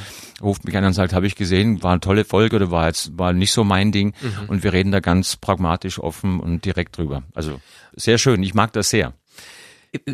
ruft 0.43 0.65
mich 0.65 0.77
an 0.77 0.85
und 0.85 0.93
sagt, 0.93 1.13
habe 1.13 1.27
ich 1.27 1.37
gesehen, 1.37 1.83
war 1.83 1.93
eine 1.93 2.01
tolle 2.01 2.25
Folge 2.25 2.57
oder 2.57 2.71
war 2.71 2.87
jetzt 2.87 3.17
war 3.19 3.33
nicht 3.33 3.53
so 3.53 3.65
mein 3.65 3.93
Ding. 3.93 4.15
Mhm. 4.21 4.49
Und 4.49 4.63
wir 4.65 4.73
reden 4.73 4.93
da 4.93 5.01
ganz 5.01 5.37
pragmatisch, 5.37 5.99
offen 5.99 6.41
und 6.41 6.65
direkt 6.65 6.99
drüber. 6.99 7.23
Also 7.35 7.61
sehr 7.95 8.19
schön, 8.19 8.43
ich 8.43 8.55
mag 8.55 8.73
das 8.73 8.91
sehr. 8.91 9.13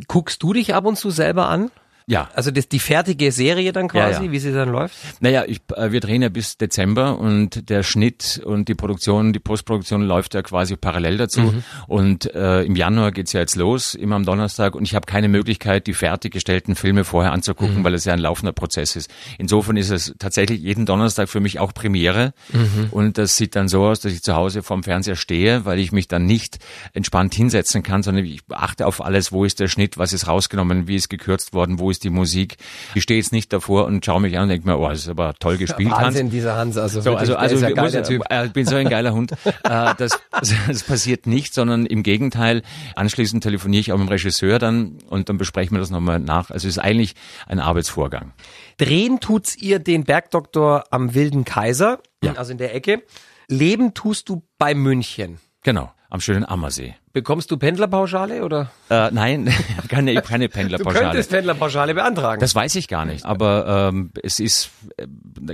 Guckst 0.06 0.42
du 0.42 0.52
dich 0.52 0.75
ab 0.75 0.85
und 0.85 0.97
zu 0.97 1.11
selber 1.11 1.49
an? 1.49 1.71
Ja. 2.06 2.28
Also 2.34 2.50
das, 2.50 2.68
die 2.68 2.80
fertige 2.80 3.32
Serie 3.32 3.73
dann 3.73 3.88
quasi, 3.88 4.20
ja, 4.20 4.26
ja. 4.26 4.32
wie 4.32 4.38
sie 4.38 4.52
dann 4.52 4.68
läuft? 4.68 4.96
Naja, 5.20 5.44
ich, 5.46 5.61
äh, 5.75 5.90
wir 5.90 6.00
drehen 6.00 6.20
ja 6.20 6.28
bis 6.28 6.58
Dezember 6.58 7.18
und 7.18 7.70
der 7.70 7.82
Schnitt 7.82 8.42
und 8.44 8.68
die 8.68 8.75
Produktion, 8.75 9.32
die 9.32 9.38
Postproduktion 9.38 10.02
läuft 10.02 10.34
ja 10.34 10.42
quasi 10.42 10.76
parallel 10.76 11.16
dazu. 11.16 11.40
Mhm. 11.40 11.64
Und 11.87 12.34
äh, 12.34 12.62
im 12.62 12.76
Januar 12.76 13.11
geht's 13.11 13.32
ja 13.32 13.40
jetzt 13.40 13.56
los, 13.56 13.94
immer 13.94 14.16
am 14.16 14.26
Donnerstag. 14.26 14.75
Und 14.75 14.82
ich 14.84 14.94
habe 14.94 15.06
keine 15.06 15.28
Möglichkeit, 15.28 15.87
die 15.87 15.94
fertiggestellten 15.94 16.75
Filme 16.75 17.04
vorher 17.04 17.32
anzugucken, 17.32 17.78
mhm. 17.78 17.84
weil 17.84 17.94
es 17.94 18.04
ja 18.04 18.12
ein 18.12 18.18
laufender 18.18 18.52
Prozess 18.52 18.96
ist. 18.96 19.11
Insofern 19.38 19.78
ist 19.78 19.90
es 19.90 20.14
tatsächlich 20.18 20.61
jeden 20.61 20.84
Donnerstag 20.84 21.30
für 21.30 21.40
mich 21.40 21.58
auch 21.58 21.73
Premiere. 21.73 22.34
Mhm. 22.52 22.88
Und 22.90 23.16
das 23.16 23.37
sieht 23.37 23.56
dann 23.56 23.68
so 23.68 23.82
aus, 23.84 24.00
dass 24.00 24.12
ich 24.12 24.23
zu 24.23 24.34
Hause 24.34 24.62
vorm 24.62 24.82
Fernseher 24.82 25.16
stehe, 25.16 25.64
weil 25.64 25.78
ich 25.78 25.90
mich 25.90 26.06
dann 26.06 26.26
nicht 26.26 26.58
entspannt 26.92 27.34
hinsetzen 27.34 27.82
kann, 27.82 28.02
sondern 28.02 28.26
ich 28.26 28.42
achte 28.50 28.87
auf 28.87 29.02
alles, 29.02 29.32
wo 29.32 29.46
ist 29.46 29.58
der 29.58 29.68
Schnitt, 29.68 29.96
was 29.96 30.12
ist 30.12 30.28
rausgenommen, 30.28 30.87
wie 30.87 30.96
ist 30.96 31.08
gekürzt 31.08 31.54
worden, 31.54 31.78
wo 31.78 31.93
ist 31.94 32.04
die 32.04 32.10
Musik. 32.10 32.56
Ich 32.94 33.02
stehe 33.02 33.18
jetzt 33.18 33.32
nicht 33.32 33.52
davor 33.52 33.86
und 33.86 34.04
schaue 34.04 34.20
mich 34.20 34.36
an 34.36 34.44
und 34.44 34.48
denke 34.50 34.66
mir, 34.66 34.78
oh, 34.78 34.88
das 34.88 35.00
ist 35.00 35.08
aber 35.08 35.34
toll 35.34 35.56
gespielt, 35.56 35.90
Wahnsinn, 35.90 36.24
Hans. 36.24 36.32
dieser 36.32 36.56
Hans. 36.56 36.76
Also, 36.76 37.00
so, 37.00 37.16
also, 37.16 37.36
also, 37.36 37.56
ja 37.56 38.02
typ. 38.02 38.22
ich 38.44 38.52
bin 38.52 38.66
so 38.66 38.76
ein 38.76 38.88
geiler 38.88 39.12
Hund. 39.12 39.32
äh, 39.64 39.94
das, 39.96 40.18
das 40.30 40.82
passiert 40.82 41.26
nicht, 41.26 41.54
sondern 41.54 41.86
im 41.86 42.02
Gegenteil. 42.02 42.62
Anschließend 42.96 43.42
telefoniere 43.42 43.80
ich 43.80 43.92
auch 43.92 43.98
mit 43.98 44.08
dem 44.08 44.10
Regisseur 44.10 44.58
dann 44.58 44.98
und 45.08 45.28
dann 45.28 45.38
besprechen 45.38 45.76
wir 45.76 45.80
das 45.80 45.90
nochmal 45.90 46.18
nach. 46.18 46.50
Also 46.50 46.68
es 46.68 46.76
ist 46.76 46.82
eigentlich 46.82 47.14
ein 47.46 47.60
Arbeitsvorgang. 47.60 48.32
Drehen 48.76 49.20
tut's 49.20 49.56
ihr 49.56 49.78
den 49.78 50.04
Bergdoktor 50.04 50.84
am 50.90 51.14
Wilden 51.14 51.44
Kaiser, 51.44 52.00
ja. 52.22 52.32
also 52.34 52.52
in 52.52 52.58
der 52.58 52.74
Ecke. 52.74 53.02
Leben 53.48 53.94
tust 53.94 54.28
du 54.28 54.42
bei 54.58 54.74
München. 54.74 55.38
Genau, 55.62 55.92
am 56.10 56.20
schönen 56.20 56.44
Ammersee 56.44 56.96
bekommst 57.14 57.50
du 57.50 57.56
Pendlerpauschale 57.56 58.44
oder? 58.44 58.71
Äh, 58.90 59.11
nein, 59.12 59.49
keine, 59.88 60.21
keine 60.21 60.49
Du 60.49 60.52
Pendlerpauschale. 60.54 61.06
könntest 61.06 61.30
Pendlerpauschale 61.30 61.94
beantragen. 61.94 62.40
Das 62.40 62.54
weiß 62.54 62.75
ich 62.75 62.88
gar 62.88 63.06
nicht, 63.06 63.25
aber 63.25 63.90
ähm, 63.92 64.11
es 64.23 64.40
ist 64.40 64.71
äh, 64.99 65.06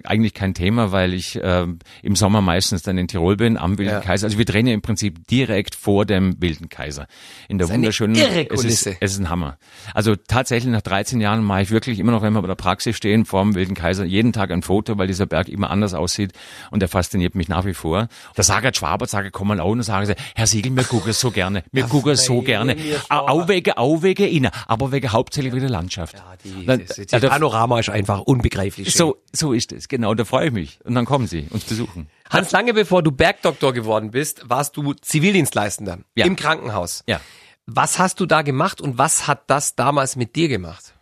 eigentlich 0.05 0.35
kein 0.35 0.55
Thema, 0.55 0.91
weil 0.91 1.15
ich 1.15 1.39
ähm, 1.41 1.79
im 2.03 2.17
Sommer 2.17 2.41
meistens 2.41 2.83
dann 2.83 2.99
in 2.99 3.07
Tirol 3.07 3.37
bin, 3.37 3.57
am 3.57 3.79
Wilden 3.79 3.93
Ja. 3.93 4.01
Kaiser. 4.01 4.27
Also 4.27 4.39
wir 4.39 4.45
drehen 4.45 4.67
ja 4.67 4.75
im 4.75 4.83
Prinzip 4.83 5.27
direkt 5.29 5.75
vor 5.77 6.07
dem 6.07 6.41
Wilden 6.41 6.69
Kaiser. 6.69 7.07
In 7.49 7.59
der 7.59 7.69
wunderschönen, 7.69 8.15
irre 8.17 8.47
es 8.51 8.51
ist, 8.51 8.61
Kulisse. 8.63 8.97
es 9.01 9.13
ist 9.13 9.19
ein 9.19 9.29
Hammer. 9.29 9.59
Also 9.95 10.17
tatsächlich 10.17 10.73
nach 10.73 10.81
13 10.83 11.21
Jahren 11.21 11.45
mache 11.45 11.63
ich 11.63 11.71
wirklich 11.71 11.99
immer 11.99 12.13
noch, 12.13 12.23
wenn 12.23 12.33
wir 12.33 12.41
bei 12.41 12.49
der 12.49 12.55
Praxis 12.55 12.97
stehen, 12.97 13.25
vor 13.27 13.43
dem 13.43 13.55
Wilden 13.55 13.75
Kaiser, 13.75 14.05
jeden 14.05 14.33
Tag 14.33 14.51
ein 14.51 14.63
Foto, 14.63 14.97
weil 14.99 15.07
dieser 15.07 15.27
Berg 15.27 15.49
immer 15.49 15.71
anders 15.71 15.95
aussieht 15.95 16.33
und 16.71 16.81
der 16.81 16.89
fasziniert 16.89 17.35
mich 17.35 17.49
nach 17.49 17.67
wie 17.67 17.75
vor. 17.75 18.09
Da 18.35 18.43
sage 18.43 18.71
ich 18.71 18.77
Schwaber, 18.77 19.07
sage 19.07 19.31
komm 19.31 19.49
mal 19.49 19.61
auch 19.61 19.71
und 19.73 19.83
sage 19.83 20.15
Herr 20.35 20.47
Siegel, 20.47 20.73
mir 20.73 20.85
gucken 20.85 21.13
so 21.13 21.31
gerne, 21.31 21.50
mir 21.73 21.85
gucken 21.85 22.17
so 22.17 22.43
gerne. 22.43 22.77
Auch 23.09 23.49
wegen, 23.49 23.73
auch 23.73 24.03
wegen 24.03 24.27
Ihnen, 24.29 24.51
aber 24.67 24.93
wegen 24.93 25.13
hauptsächlich 25.13 25.53
wegen 25.53 25.63
der 25.63 25.71
Landschaft. 25.71 26.17
ja, 26.17 26.25
die, 26.45 26.67
Dann- 26.67 26.85
das, 26.87 26.97
das 27.07 27.21
Panorama 27.23 27.79
ist 27.81 27.91
einfach 27.91 28.21
unbegreiflich 28.21 28.95
so, 28.95 29.17
so 29.33 29.53
ist 29.53 29.73
es, 29.73 29.89
genau, 29.89 30.15
da 30.15 30.25
freue 30.25 30.47
ich 30.49 30.53
mich. 30.53 30.79
Und 30.85 30.95
dann 30.95 31.05
kommen 31.05 31.27
sie 31.27 31.47
uns 31.51 31.65
besuchen. 31.65 32.09
Hans, 32.31 32.51
lange 32.53 32.75
bevor 32.75 33.03
du 33.03 33.11
Bergdoktor 33.13 33.73
geworden 33.73 34.11
bist, 34.11 34.49
warst 34.49 34.77
du 34.77 34.93
Zivildienstleistender 34.95 35.99
Ja. 36.15 36.27
im 36.27 36.37
Krankenhaus. 36.37 37.03
Ja. 37.09 37.21
Was 37.67 37.99
hast 37.99 38.19
du 38.21 38.27
da 38.27 38.43
gemacht 38.43 38.81
und 38.81 38.99
was 38.99 39.29
hat 39.29 39.49
das 39.49 39.77
damals 39.77 40.17
mit 40.17 40.35
dir 40.35 40.49
gemacht? 40.49 40.95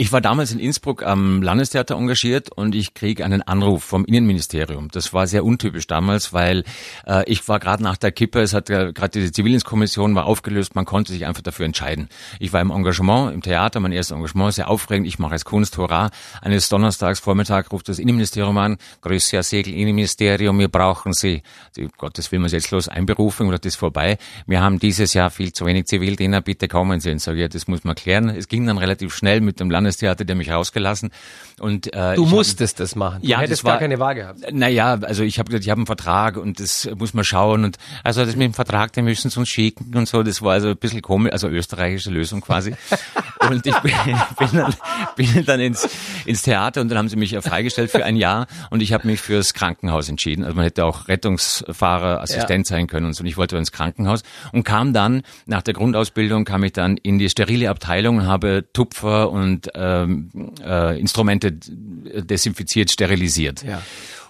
Ich 0.00 0.12
war 0.12 0.20
damals 0.20 0.52
in 0.52 0.60
Innsbruck 0.60 1.02
am 1.02 1.42
Landestheater 1.42 1.96
engagiert 1.96 2.52
und 2.52 2.76
ich 2.76 2.94
krieg 2.94 3.20
einen 3.20 3.42
Anruf 3.42 3.82
vom 3.82 4.04
Innenministerium. 4.04 4.90
Das 4.92 5.12
war 5.12 5.26
sehr 5.26 5.44
untypisch 5.44 5.88
damals, 5.88 6.32
weil 6.32 6.62
äh, 7.04 7.28
ich 7.28 7.48
war 7.48 7.58
gerade 7.58 7.82
nach 7.82 7.96
der 7.96 8.12
Kippe, 8.12 8.40
es 8.40 8.54
hat 8.54 8.68
ja 8.68 8.92
gerade 8.92 9.18
diese 9.18 9.32
Zivildienstkommission 9.32 10.14
war 10.14 10.26
aufgelöst, 10.26 10.76
man 10.76 10.84
konnte 10.84 11.12
sich 11.12 11.26
einfach 11.26 11.42
dafür 11.42 11.66
entscheiden. 11.66 12.08
Ich 12.38 12.52
war 12.52 12.60
im 12.60 12.70
Engagement, 12.70 13.34
im 13.34 13.42
Theater, 13.42 13.80
mein 13.80 13.90
erstes 13.90 14.14
Engagement, 14.14 14.54
sehr 14.54 14.70
aufregend, 14.70 15.08
ich 15.08 15.18
mache 15.18 15.34
es 15.34 15.44
Kunst, 15.44 15.76
hurra. 15.78 16.10
Eines 16.42 16.68
Donnerstags 16.68 17.18
Vormittag 17.18 17.72
ruft 17.72 17.88
das 17.88 17.98
Innenministerium 17.98 18.56
an, 18.56 18.76
Grüße 19.00 19.34
Herr 19.34 19.42
Segel, 19.42 19.74
Innenministerium, 19.74 20.60
wir 20.60 20.68
brauchen 20.68 21.12
Sie. 21.12 21.42
Um 21.76 21.90
Gottes 21.96 22.30
was 22.30 22.44
ist 22.44 22.52
jetzt 22.52 22.70
los? 22.70 22.88
Einberufung 22.88 23.48
oder 23.48 23.58
das 23.58 23.72
ist 23.72 23.76
vorbei? 23.80 24.18
Wir 24.46 24.60
haben 24.60 24.78
dieses 24.78 25.12
Jahr 25.12 25.30
viel 25.30 25.52
zu 25.52 25.66
wenig 25.66 25.86
Zivildiener, 25.86 26.40
bitte 26.40 26.68
kommen 26.68 27.00
Sie. 27.00 27.10
Und 27.10 27.20
sage, 27.20 27.40
ja, 27.40 27.48
das 27.48 27.66
muss 27.66 27.82
man 27.82 27.96
klären. 27.96 28.28
Es 28.28 28.46
ging 28.46 28.64
dann 28.64 28.78
relativ 28.78 29.12
schnell 29.12 29.40
mit 29.40 29.58
dem 29.58 29.72
Landestheater, 29.88 30.24
der 30.24 30.36
mich 30.36 30.50
rausgelassen. 30.50 31.10
Und, 31.58 31.92
äh, 31.92 32.14
Du 32.14 32.22
ich 32.22 32.28
hab- 32.28 32.34
musstest 32.36 32.78
das 32.78 32.94
machen. 32.94 33.20
Du 33.22 33.28
Ja, 33.28 33.38
hättest 33.38 33.60
das 33.60 33.64
war- 33.64 33.72
gar 33.72 33.80
keine 33.80 33.98
Wahl 33.98 34.14
gehabt. 34.14 34.40
naja, 34.52 34.98
also 35.02 35.22
ich 35.24 35.38
habe 35.38 35.48
gesagt, 35.50 35.64
ich 35.64 35.70
habe 35.70 35.78
einen 35.80 35.86
Vertrag 35.86 36.36
und 36.36 36.60
das 36.60 36.88
muss 36.96 37.14
man 37.14 37.24
schauen 37.24 37.64
und 37.64 37.78
also 38.04 38.24
das 38.24 38.36
mit 38.36 38.44
dem 38.44 38.54
Vertrag, 38.54 38.92
den 38.92 39.04
müssen 39.06 39.30
sie 39.30 39.38
uns 39.40 39.48
schicken 39.48 39.96
und 39.96 40.06
so, 40.08 40.22
das 40.22 40.40
war 40.42 40.52
also 40.52 40.68
ein 40.68 40.76
bisschen 40.76 41.02
komisch, 41.02 41.32
also 41.32 41.48
österreichische 41.48 42.10
Lösung 42.10 42.40
quasi. 42.42 42.74
und 43.50 43.66
ich 43.66 43.76
bin, 43.80 43.92
bin, 44.38 44.48
dann, 44.52 44.74
bin 45.16 45.44
dann 45.46 45.60
ins, 45.60 45.88
ins 46.26 46.42
Theater 46.42 46.80
und 46.80 46.90
dann 46.90 46.98
haben 46.98 47.08
sie 47.08 47.16
mich 47.16 47.32
ja 47.32 47.40
freigestellt 47.40 47.90
für 47.90 48.04
ein 48.04 48.16
Jahr 48.16 48.46
und 48.70 48.82
ich 48.82 48.92
habe 48.92 49.06
mich 49.06 49.20
fürs 49.20 49.52
Krankenhaus 49.54 50.08
entschieden. 50.08 50.44
Also 50.44 50.54
man 50.54 50.64
hätte 50.64 50.84
auch 50.84 51.08
Rettungsfahrer, 51.08 52.20
Assistent 52.20 52.66
sein 52.66 52.86
können 52.86 53.06
und 53.06 53.14
so. 53.14 53.22
Und 53.22 53.26
ich 53.26 53.36
wollte 53.36 53.56
ins 53.56 53.72
Krankenhaus 53.72 54.22
und 54.52 54.64
kam 54.64 54.92
dann, 54.92 55.22
nach 55.46 55.62
der 55.62 55.74
Grundausbildung 55.74 56.44
kam 56.44 56.62
ich 56.64 56.72
dann 56.72 56.96
in 56.98 57.18
die 57.18 57.28
sterile 57.28 57.70
Abteilung 57.70 58.18
und 58.18 58.26
habe 58.26 58.64
Tupfer 58.72 59.30
und 59.30 59.74
ähm, 59.78 60.30
äh, 60.62 60.98
Instrumente 60.98 61.52
desinfiziert, 61.52 62.90
sterilisiert. 62.90 63.62
Ja. 63.62 63.82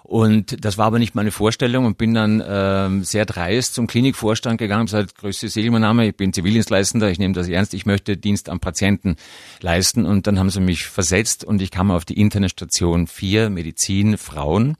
Und 0.08 0.64
das 0.64 0.78
war 0.78 0.86
aber 0.86 0.98
nicht 0.98 1.14
meine 1.14 1.30
Vorstellung 1.30 1.84
und 1.84 1.98
bin 1.98 2.14
dann 2.14 2.42
ähm, 2.46 3.04
sehr 3.04 3.26
dreist 3.26 3.74
zum 3.74 3.86
Klinikvorstand 3.86 4.56
gegangen 4.56 4.80
und 4.80 4.86
gesagt, 4.86 5.16
grüße 5.16 5.48
Segel, 5.48 5.70
mein 5.70 5.82
Name, 5.82 6.08
ich 6.08 6.16
bin 6.16 6.32
Zivildienstleistender, 6.32 7.10
ich 7.10 7.18
nehme 7.18 7.34
das 7.34 7.46
ernst, 7.46 7.74
ich 7.74 7.84
möchte 7.84 8.16
Dienst 8.16 8.48
am 8.48 8.58
Patienten 8.58 9.16
leisten. 9.60 10.06
Und 10.06 10.26
dann 10.26 10.38
haben 10.38 10.48
sie 10.48 10.60
mich 10.60 10.86
versetzt 10.86 11.44
und 11.44 11.60
ich 11.60 11.70
kam 11.70 11.90
auf 11.90 12.06
die 12.06 12.18
interne 12.18 12.48
Station 12.48 13.06
4, 13.06 13.50
Medizin, 13.50 14.16
Frauen. 14.16 14.78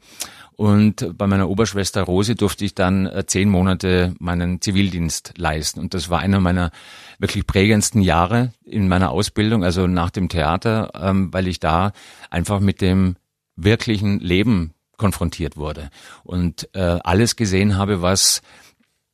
Und 0.59 1.17
bei 1.17 1.29
meiner 1.29 1.49
Oberschwester 1.49 2.03
Rose 2.03 2.35
durfte 2.35 2.65
ich 2.65 2.75
dann 2.75 3.07
äh, 3.07 3.25
zehn 3.25 3.49
Monate 3.49 4.12
meinen 4.19 4.61
Zivildienst 4.61 5.35
leisten. 5.37 5.79
Und 5.79 5.95
das 5.95 6.11
war 6.11 6.19
einer 6.19 6.41
meiner 6.41 6.73
wirklich 7.21 7.47
prägendsten 7.47 8.03
Jahre 8.03 8.53
in 8.65 8.88
meiner 8.88 9.12
Ausbildung, 9.12 9.62
also 9.62 9.87
nach 9.87 10.11
dem 10.11 10.29
Theater, 10.29 10.91
ähm, 11.00 11.33
weil 11.33 11.47
ich 11.47 11.61
da 11.61 11.93
einfach 12.29 12.59
mit 12.59 12.81
dem 12.81 13.15
wirklichen 13.55 14.19
Leben 14.19 14.75
konfrontiert 14.97 15.57
wurde 15.57 15.91
und 16.25 16.69
äh, 16.75 16.99
alles 17.05 17.37
gesehen 17.37 17.77
habe, 17.77 18.03
was 18.03 18.43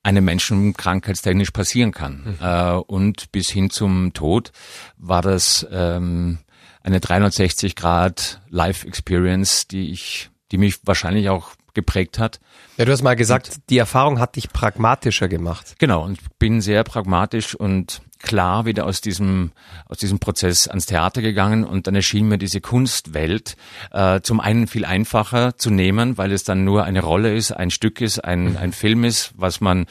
einem 0.02 0.24
Menschen 0.24 0.72
krankheitstechnisch 0.72 1.50
passieren 1.50 1.92
kann. 1.92 2.38
Äh, 2.40 2.72
und 2.72 3.32
bis 3.32 3.50
hin 3.50 3.68
zum 3.68 4.14
Tod 4.14 4.52
war 4.96 5.20
das 5.20 5.66
ähm, 5.70 6.38
eine 6.82 7.00
360 7.00 7.76
Grad 7.76 8.40
Life 8.48 8.88
Experience, 8.88 9.68
die 9.68 9.90
ich, 9.90 10.30
die 10.54 10.58
mich 10.58 10.86
wahrscheinlich 10.86 11.30
auch 11.30 11.50
geprägt 11.74 12.20
hat. 12.20 12.38
Ja, 12.76 12.84
du 12.84 12.92
hast 12.92 13.02
mal 13.02 13.16
gesagt, 13.16 13.56
die 13.70 13.78
Erfahrung 13.78 14.20
hat 14.20 14.36
dich 14.36 14.50
pragmatischer 14.52 15.26
gemacht. 15.26 15.74
Genau, 15.80 16.04
und 16.04 16.20
bin 16.38 16.60
sehr 16.60 16.84
pragmatisch 16.84 17.56
und 17.56 18.00
klar 18.24 18.64
wieder 18.64 18.86
aus 18.86 19.00
diesem, 19.00 19.52
aus 19.86 19.98
diesem 19.98 20.18
Prozess 20.18 20.66
ans 20.66 20.86
Theater 20.86 21.22
gegangen 21.22 21.64
und 21.64 21.86
dann 21.86 21.94
erschien 21.94 22.26
mir 22.26 22.38
diese 22.38 22.60
Kunstwelt 22.60 23.56
äh, 23.92 24.20
zum 24.22 24.40
einen 24.40 24.66
viel 24.66 24.84
einfacher 24.84 25.56
zu 25.56 25.70
nehmen, 25.70 26.18
weil 26.18 26.32
es 26.32 26.42
dann 26.42 26.64
nur 26.64 26.84
eine 26.84 27.02
Rolle 27.02 27.34
ist, 27.34 27.52
ein 27.52 27.70
Stück 27.70 28.00
ist, 28.00 28.24
ein, 28.24 28.56
ein 28.56 28.72
Film 28.72 29.04
ist, 29.04 29.32
was 29.36 29.60
man, 29.60 29.86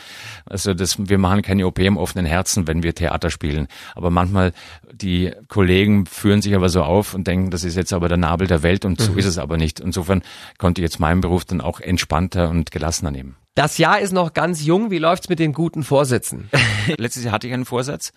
also 0.46 0.74
das, 0.74 0.98
wir 0.98 1.18
machen 1.18 1.44
keine 1.44 1.66
OP 1.68 1.80
im 1.80 1.98
offenen 1.98 2.26
Herzen, 2.26 2.68
wenn 2.68 2.84
wir 2.84 2.96
Theater 2.96 3.30
spielen. 3.30 3.68
Aber 3.96 4.10
manchmal, 4.10 4.52
die 4.92 5.32
Kollegen 5.48 6.06
führen 6.06 6.42
sich 6.42 6.56
aber 6.56 6.70
so 6.70 6.84
auf 6.84 7.14
und 7.14 7.28
denken, 7.28 7.52
das 7.52 7.64
ist 7.64 7.76
jetzt 7.76 7.94
aber 7.94 8.10
der 8.10 8.18
Nabel 8.18 8.48
der 8.48 8.64
Welt 8.64 8.84
und 8.86 9.00
so 9.00 9.14
ist 9.14 9.26
es 9.26 9.38
aber 9.38 9.58
nicht. 9.58 9.80
Insofern 9.80 10.24
konnte 10.58 10.82
ich 10.82 10.84
jetzt 10.84 11.00
meinen 11.00 11.22
Beruf 11.22 11.46
dann 11.46 11.62
auch 11.62 11.80
entspannter 11.80 12.50
und 12.50 12.72
gelassener 12.72 13.12
nehmen. 13.12 13.36
Das 13.56 13.78
Jahr 13.78 14.00
ist 14.00 14.12
noch 14.14 14.34
ganz 14.34 14.66
jung. 14.66 14.90
Wie 14.90 14.98
läuft's 14.98 15.30
mit 15.30 15.38
den 15.38 15.54
guten 15.54 15.84
Vorsätzen? 15.84 16.50
Letztes 16.98 17.24
Jahr 17.24 17.34
hatte 17.34 17.46
ich 17.48 17.54
einen 17.54 17.66
Vorsatz 17.66 18.12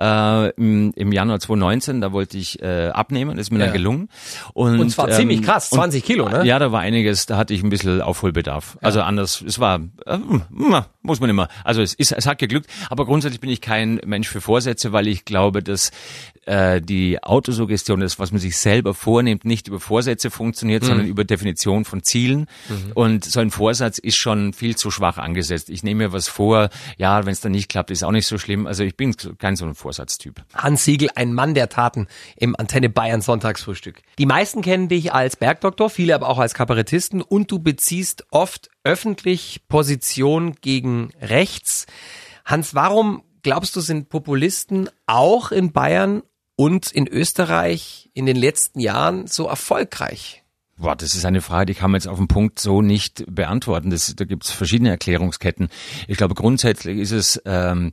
äh, 0.00 0.48
im, 0.52 0.92
im 0.96 1.12
Januar 1.12 1.40
2019, 1.40 2.00
da 2.00 2.10
wollte 2.12 2.38
ich 2.38 2.62
äh, 2.62 2.88
abnehmen, 2.88 3.36
das 3.36 3.48
ist 3.48 3.50
mir 3.50 3.58
Ja. 3.58 3.66
dann 3.66 3.74
gelungen. 3.74 4.08
Und, 4.54 4.80
Und 4.80 4.90
zwar 4.90 5.10
ziemlich 5.10 5.42
krass, 5.42 5.68
20 5.70 6.02
Kilo, 6.02 6.28
ne? 6.30 6.46
Ja, 6.46 6.58
da 6.58 6.72
war 6.72 6.80
einiges, 6.80 7.26
da 7.26 7.36
hatte 7.36 7.52
ich 7.52 7.62
ein 7.62 7.68
bisschen 7.68 8.00
Aufholbedarf. 8.00 8.78
Also 8.80 9.02
anders, 9.02 9.42
es 9.46 9.58
war, 9.58 9.80
äh, 10.06 10.18
muss 11.02 11.20
man 11.20 11.28
immer, 11.28 11.48
also 11.64 11.82
es, 11.82 11.92
ist, 11.92 12.12
es 12.12 12.26
hat 12.26 12.38
geglückt, 12.38 12.66
aber 12.88 13.04
grundsätzlich 13.04 13.40
bin 13.40 13.50
ich 13.50 13.60
kein 13.60 14.00
Mensch 14.06 14.28
für 14.28 14.40
Vorsätze, 14.40 14.92
weil 14.92 15.06
ich 15.06 15.26
glaube, 15.26 15.62
dass 15.62 15.90
äh, 16.46 16.80
die 16.80 17.22
Autosuggestion, 17.22 18.00
das, 18.00 18.18
was 18.18 18.32
man 18.32 18.40
sich 18.40 18.56
selber 18.56 18.94
vornimmt, 18.94 19.44
nicht 19.44 19.68
über 19.68 19.80
Vorsätze 19.80 20.30
funktioniert, 20.30 20.84
sondern 20.84 21.06
über 21.06 21.24
Definition 21.24 21.84
von 21.84 22.02
Zielen. 22.02 22.46
Und 22.94 23.24
so 23.24 23.40
ein 23.40 23.50
Vorsatz 23.50 23.98
ist 23.98 24.16
schon 24.16 24.52
viel 24.52 24.76
zu 24.76 24.90
schwach 24.90 25.18
angesetzt. 25.18 25.70
Ich 25.70 25.82
nehme 25.82 26.04
mir 26.04 26.12
was 26.12 26.28
vor, 26.28 26.70
ja, 26.96 27.24
wenn 27.26 27.32
es 27.32 27.40
dann 27.40 27.52
nicht 27.52 27.68
klappt, 27.68 27.90
ist 27.90 28.02
auch 28.02 28.12
nicht 28.12 28.26
so 28.26 28.38
schlimm. 28.38 28.66
Also 28.66 28.84
ich 28.84 28.96
bin 28.96 29.14
kein 29.38 29.56
so 29.56 29.64
ein 29.64 29.74
Vorsatztyp. 29.74 30.42
Hans 30.54 30.84
Siegel, 30.84 31.10
ein 31.14 31.34
Mann 31.34 31.54
der 31.54 31.68
Taten 31.68 32.06
im 32.36 32.56
Antenne 32.56 32.88
Bayern 32.88 33.20
Sonntagsfrühstück. 33.20 34.02
Die 34.18 34.26
meisten 34.26 34.62
kennen 34.62 34.88
dich 34.88 35.12
als 35.12 35.36
Bergdoktor, 35.36 35.90
viele 35.90 36.14
aber 36.14 36.28
auch 36.28 36.38
als 36.38 36.54
Kabarettisten 36.54 37.22
und 37.22 37.50
du 37.50 37.58
beziehst 37.58 38.26
oft 38.30 38.70
öffentlich 38.84 39.62
Position 39.68 40.54
gegen 40.60 41.10
rechts. 41.20 41.86
Hans, 42.44 42.74
warum 42.74 43.22
glaubst 43.48 43.74
du, 43.76 43.80
sind 43.80 44.10
Populisten 44.10 44.90
auch 45.06 45.52
in 45.52 45.72
Bayern 45.72 46.22
und 46.54 46.92
in 46.92 47.08
Österreich 47.08 48.10
in 48.12 48.26
den 48.26 48.36
letzten 48.36 48.78
Jahren 48.78 49.26
so 49.26 49.46
erfolgreich? 49.46 50.44
Boah, 50.76 50.94
das 50.94 51.14
ist 51.14 51.24
eine 51.24 51.40
Frage, 51.40 51.64
die 51.64 51.74
kann 51.74 51.90
man 51.90 51.98
jetzt 51.98 52.08
auf 52.08 52.18
den 52.18 52.28
Punkt 52.28 52.58
so 52.58 52.82
nicht 52.82 53.24
beantworten. 53.26 53.88
Das, 53.88 54.14
da 54.14 54.26
gibt 54.26 54.44
es 54.44 54.50
verschiedene 54.50 54.90
Erklärungsketten. 54.90 55.70
Ich 56.08 56.18
glaube, 56.18 56.34
grundsätzlich 56.34 56.98
ist 56.98 57.12
es 57.12 57.40
ähm, 57.46 57.92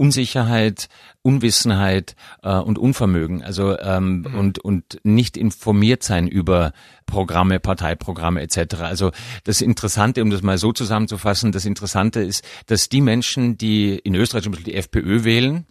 Unsicherheit, 0.00 0.88
Unwissenheit 1.20 2.16
äh, 2.42 2.56
und 2.56 2.78
Unvermögen. 2.78 3.44
Also 3.44 3.78
ähm, 3.78 4.26
und 4.34 4.58
und 4.58 4.98
nicht 5.02 5.36
informiert 5.36 6.02
sein 6.02 6.26
über 6.26 6.72
Programme, 7.04 7.60
Parteiprogramme 7.60 8.40
etc. 8.40 8.76
Also 8.80 9.10
das 9.44 9.60
Interessante, 9.60 10.22
um 10.22 10.30
das 10.30 10.40
mal 10.40 10.56
so 10.56 10.72
zusammenzufassen, 10.72 11.52
das 11.52 11.66
Interessante 11.66 12.20
ist, 12.20 12.42
dass 12.64 12.88
die 12.88 13.02
Menschen, 13.02 13.58
die 13.58 13.98
in 13.98 14.14
Österreich 14.14 14.44
zum 14.44 14.52
Beispiel 14.52 14.72
die 14.72 14.78
FPÖ 14.78 15.24
wählen, 15.24 15.66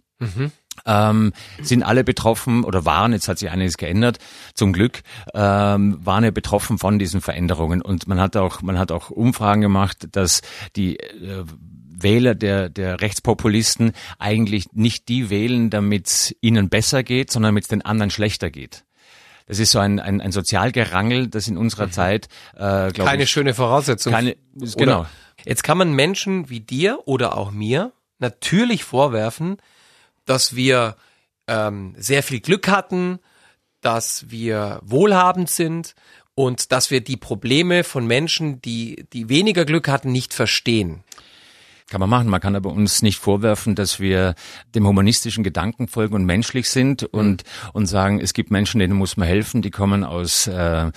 ähm, 0.86 1.32
sind 1.60 1.82
alle 1.82 2.04
betroffen 2.04 2.62
oder 2.62 2.84
waren, 2.84 3.12
jetzt 3.12 3.26
hat 3.26 3.38
sich 3.40 3.50
einiges 3.50 3.78
geändert, 3.78 4.18
zum 4.54 4.72
Glück, 4.72 5.02
ähm, 5.34 5.98
waren 6.04 6.22
ja 6.22 6.30
betroffen 6.30 6.78
von 6.78 7.00
diesen 7.00 7.20
Veränderungen. 7.20 7.82
Und 7.82 8.06
man 8.06 8.20
hat 8.20 8.36
auch, 8.36 8.62
man 8.62 8.78
hat 8.78 8.92
auch 8.92 9.10
Umfragen 9.10 9.60
gemacht, 9.60 10.08
dass 10.12 10.42
die 10.76 11.00
äh, 11.00 11.44
Wähler 12.02 12.34
der, 12.34 12.68
der 12.68 13.00
Rechtspopulisten 13.00 13.92
eigentlich 14.18 14.72
nicht 14.72 15.08
die 15.08 15.30
wählen, 15.30 15.70
damit 15.70 16.06
es 16.06 16.36
ihnen 16.40 16.68
besser 16.68 17.02
geht, 17.02 17.30
sondern 17.30 17.50
damit 17.50 17.64
es 17.64 17.68
den 17.68 17.82
anderen 17.84 18.10
schlechter 18.10 18.50
geht. 18.50 18.84
Das 19.46 19.58
ist 19.58 19.72
so 19.72 19.80
ein, 19.80 19.98
ein, 19.98 20.20
ein 20.20 20.30
Sozialgerangel, 20.30 21.26
das 21.26 21.48
in 21.48 21.56
unserer 21.56 21.90
Zeit, 21.90 22.28
äh, 22.54 22.92
glaube 22.92 23.04
Keine 23.04 23.24
ich, 23.24 23.30
schöne 23.30 23.52
Voraussetzung. 23.52 24.12
keine, 24.12 24.36
Oder- 24.54 24.72
genau. 24.76 25.06
Jetzt 25.44 25.64
kann 25.64 25.78
man 25.78 25.92
Menschen 25.92 26.50
wie 26.50 26.60
dir 26.60 27.00
oder 27.06 27.36
auch 27.36 27.50
mir 27.50 27.92
natürlich 28.18 28.84
vorwerfen, 28.84 29.56
dass 30.24 30.54
wir 30.54 30.96
ähm, 31.48 31.94
sehr 31.98 32.22
viel 32.22 32.40
Glück 32.40 32.68
hatten, 32.68 33.18
dass 33.80 34.30
wir 34.30 34.80
wohlhabend 34.82 35.50
sind 35.50 35.94
und 36.34 36.70
dass 36.72 36.90
wir 36.90 37.00
die 37.00 37.16
Probleme 37.16 37.82
von 37.82 38.06
Menschen, 38.06 38.60
die, 38.62 39.06
die 39.12 39.28
weniger 39.28 39.64
Glück 39.64 39.88
hatten, 39.88 40.12
nicht 40.12 40.32
verstehen. 40.34 41.02
Kann 41.90 41.98
man 41.98 42.08
machen. 42.08 42.28
Man 42.28 42.40
kann 42.40 42.54
aber 42.54 42.70
uns 42.70 43.02
nicht 43.02 43.18
vorwerfen, 43.18 43.74
dass 43.74 43.98
wir 43.98 44.36
dem 44.76 44.86
humanistischen 44.86 45.42
Gedanken 45.42 45.88
folgen 45.88 46.14
und 46.14 46.24
menschlich 46.24 46.70
sind 46.70 47.02
und, 47.02 47.42
und 47.72 47.86
sagen, 47.86 48.20
es 48.20 48.32
gibt 48.32 48.52
Menschen, 48.52 48.78
denen 48.78 48.94
muss 48.94 49.16
man 49.16 49.26
helfen, 49.26 49.60
die 49.60 49.72
kommen 49.72 50.04
aus 50.04 50.46
äh, 50.46 50.92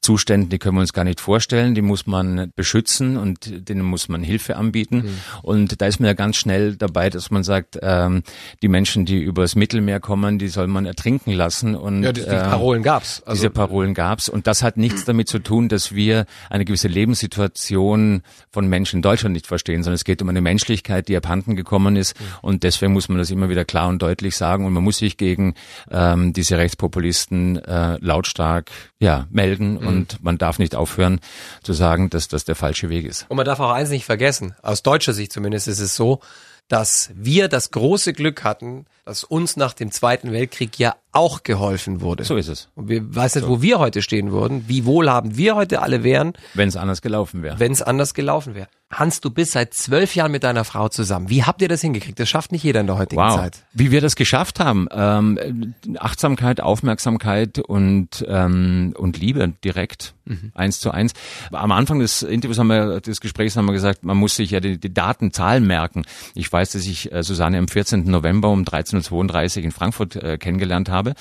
Zuständen, 0.00 0.48
die 0.48 0.58
können 0.58 0.76
wir 0.76 0.80
uns 0.80 0.94
gar 0.94 1.04
nicht 1.04 1.20
vorstellen, 1.20 1.74
die 1.74 1.82
muss 1.82 2.06
man 2.06 2.50
beschützen 2.56 3.18
und 3.18 3.68
denen 3.68 3.82
muss 3.82 4.08
man 4.08 4.22
Hilfe 4.22 4.56
anbieten. 4.56 4.96
Mhm. 4.96 5.18
Und 5.42 5.82
da 5.82 5.86
ist 5.86 6.00
man 6.00 6.06
ja 6.06 6.14
ganz 6.14 6.36
schnell 6.36 6.76
dabei, 6.76 7.10
dass 7.10 7.30
man 7.30 7.44
sagt, 7.44 7.78
ähm, 7.82 8.22
die 8.62 8.68
Menschen, 8.68 9.04
die 9.04 9.20
übers 9.20 9.54
Mittelmeer 9.54 10.00
kommen, 10.00 10.38
die 10.38 10.48
soll 10.48 10.66
man 10.66 10.86
ertrinken 10.86 11.32
lassen. 11.32 11.74
Und, 11.74 12.02
ja, 12.04 12.12
die, 12.12 12.22
die 12.22 12.26
äh, 12.26 12.48
Parolen 12.48 12.82
gab's. 12.82 13.22
Also, 13.26 13.42
diese 13.42 13.50
Parolen 13.50 13.92
gab's. 13.92 14.30
Und 14.30 14.46
das 14.46 14.62
hat 14.62 14.78
nichts 14.78 15.04
damit 15.04 15.28
zu 15.28 15.40
tun, 15.40 15.68
dass 15.68 15.94
wir 15.94 16.24
eine 16.48 16.64
gewisse 16.64 16.88
Lebenssituation 16.88 18.22
von 18.50 18.66
Menschen 18.66 18.96
in 18.96 19.02
Deutschland 19.02 19.34
nicht 19.34 19.46
verstehen, 19.46 19.82
sondern 19.82 19.96
es 19.96 20.04
geht 20.04 20.22
um 20.22 20.28
eine 20.30 20.37
eine 20.38 20.42
Menschlichkeit, 20.42 21.08
die 21.08 21.16
abhanden 21.16 21.56
gekommen 21.56 21.96
ist. 21.96 22.18
Mhm. 22.18 22.24
Und 22.42 22.62
deswegen 22.62 22.92
muss 22.92 23.08
man 23.08 23.18
das 23.18 23.30
immer 23.30 23.48
wieder 23.48 23.64
klar 23.64 23.88
und 23.88 24.00
deutlich 24.00 24.36
sagen. 24.36 24.64
Und 24.64 24.72
man 24.72 24.82
muss 24.82 24.98
sich 24.98 25.16
gegen 25.16 25.54
ähm, 25.90 26.32
diese 26.32 26.56
Rechtspopulisten 26.58 27.62
äh, 27.64 27.98
lautstark 28.00 28.70
ja, 28.98 29.26
melden. 29.30 29.72
Mhm. 29.72 29.86
Und 29.86 30.24
man 30.24 30.38
darf 30.38 30.58
nicht 30.58 30.74
aufhören 30.74 31.20
zu 31.62 31.72
sagen, 31.72 32.10
dass 32.10 32.28
das 32.28 32.44
der 32.44 32.54
falsche 32.54 32.88
Weg 32.88 33.04
ist. 33.04 33.26
Und 33.28 33.36
man 33.36 33.46
darf 33.46 33.60
auch 33.60 33.72
eins 33.72 33.90
nicht 33.90 34.04
vergessen. 34.04 34.54
Aus 34.62 34.82
deutscher 34.82 35.12
Sicht 35.12 35.32
zumindest 35.32 35.68
ist 35.68 35.80
es 35.80 35.96
so, 35.96 36.20
dass 36.68 37.10
wir 37.14 37.48
das 37.48 37.70
große 37.70 38.12
Glück 38.12 38.44
hatten, 38.44 38.84
dass 39.04 39.24
uns 39.24 39.56
nach 39.56 39.72
dem 39.72 39.90
Zweiten 39.90 40.32
Weltkrieg 40.32 40.78
ja 40.78 40.94
auch 41.12 41.42
geholfen 41.42 42.02
wurde. 42.02 42.24
So 42.24 42.36
ist 42.36 42.48
es. 42.48 42.68
Und 42.74 42.88
wir 42.88 43.14
weiß 43.14 43.36
nicht, 43.36 43.44
so. 43.44 43.50
wo 43.50 43.62
wir 43.62 43.78
heute 43.78 44.02
stehen 44.02 44.30
würden, 44.32 44.64
wie 44.68 44.84
wohlhabend 44.84 45.38
wir 45.38 45.56
heute 45.56 45.80
alle 45.80 46.04
wären. 46.04 46.34
Wenn 46.52 46.68
es 46.68 46.76
anders 46.76 47.00
gelaufen 47.00 47.42
wäre. 47.42 47.58
Wenn 47.58 47.72
es 47.72 47.80
anders 47.80 48.12
gelaufen 48.12 48.54
wäre. 48.54 48.68
Hans, 48.90 49.20
du 49.20 49.30
bist 49.30 49.52
seit 49.52 49.74
zwölf 49.74 50.14
Jahren 50.14 50.32
mit 50.32 50.44
deiner 50.44 50.64
Frau 50.64 50.88
zusammen. 50.88 51.28
Wie 51.28 51.44
habt 51.44 51.60
ihr 51.60 51.68
das 51.68 51.82
hingekriegt? 51.82 52.18
Das 52.18 52.28
schafft 52.28 52.52
nicht 52.52 52.62
jeder 52.62 52.80
in 52.80 52.86
der 52.86 52.96
heutigen 52.96 53.20
wow. 53.20 53.36
Zeit. 53.36 53.64
Wie 53.74 53.90
wir 53.90 54.00
das 54.00 54.16
geschafft 54.16 54.60
haben. 54.60 54.88
Ähm, 54.90 55.74
Achtsamkeit, 55.98 56.62
Aufmerksamkeit 56.62 57.58
und, 57.58 58.24
ähm, 58.26 58.94
und 58.96 59.18
Liebe 59.18 59.52
direkt. 59.62 60.14
Mhm. 60.24 60.52
Eins 60.54 60.80
zu 60.80 60.90
eins. 60.90 61.12
Am 61.52 61.72
Anfang 61.72 61.98
des 62.00 62.22
Interviews 62.22 62.58
haben 62.58 62.68
wir, 62.68 63.00
des 63.00 63.20
Gesprächs 63.20 63.56
haben 63.56 63.66
wir 63.66 63.72
gesagt, 63.72 64.04
man 64.04 64.16
muss 64.16 64.36
sich 64.36 64.50
ja 64.50 64.60
die, 64.60 64.78
die 64.78 64.92
Datenzahlen 64.92 65.66
merken. 65.66 66.04
Ich 66.34 66.50
weiß, 66.50 66.72
dass 66.72 66.86
ich 66.86 67.12
äh, 67.12 67.22
Susanne 67.22 67.58
am 67.58 67.68
14. 67.68 68.04
November 68.04 68.48
um 68.50 68.62
13.32 68.64 69.58
Uhr 69.58 69.64
in 69.64 69.70
Frankfurt 69.70 70.16
äh, 70.16 70.38
kennengelernt 70.38 70.88
habe. 70.88 71.14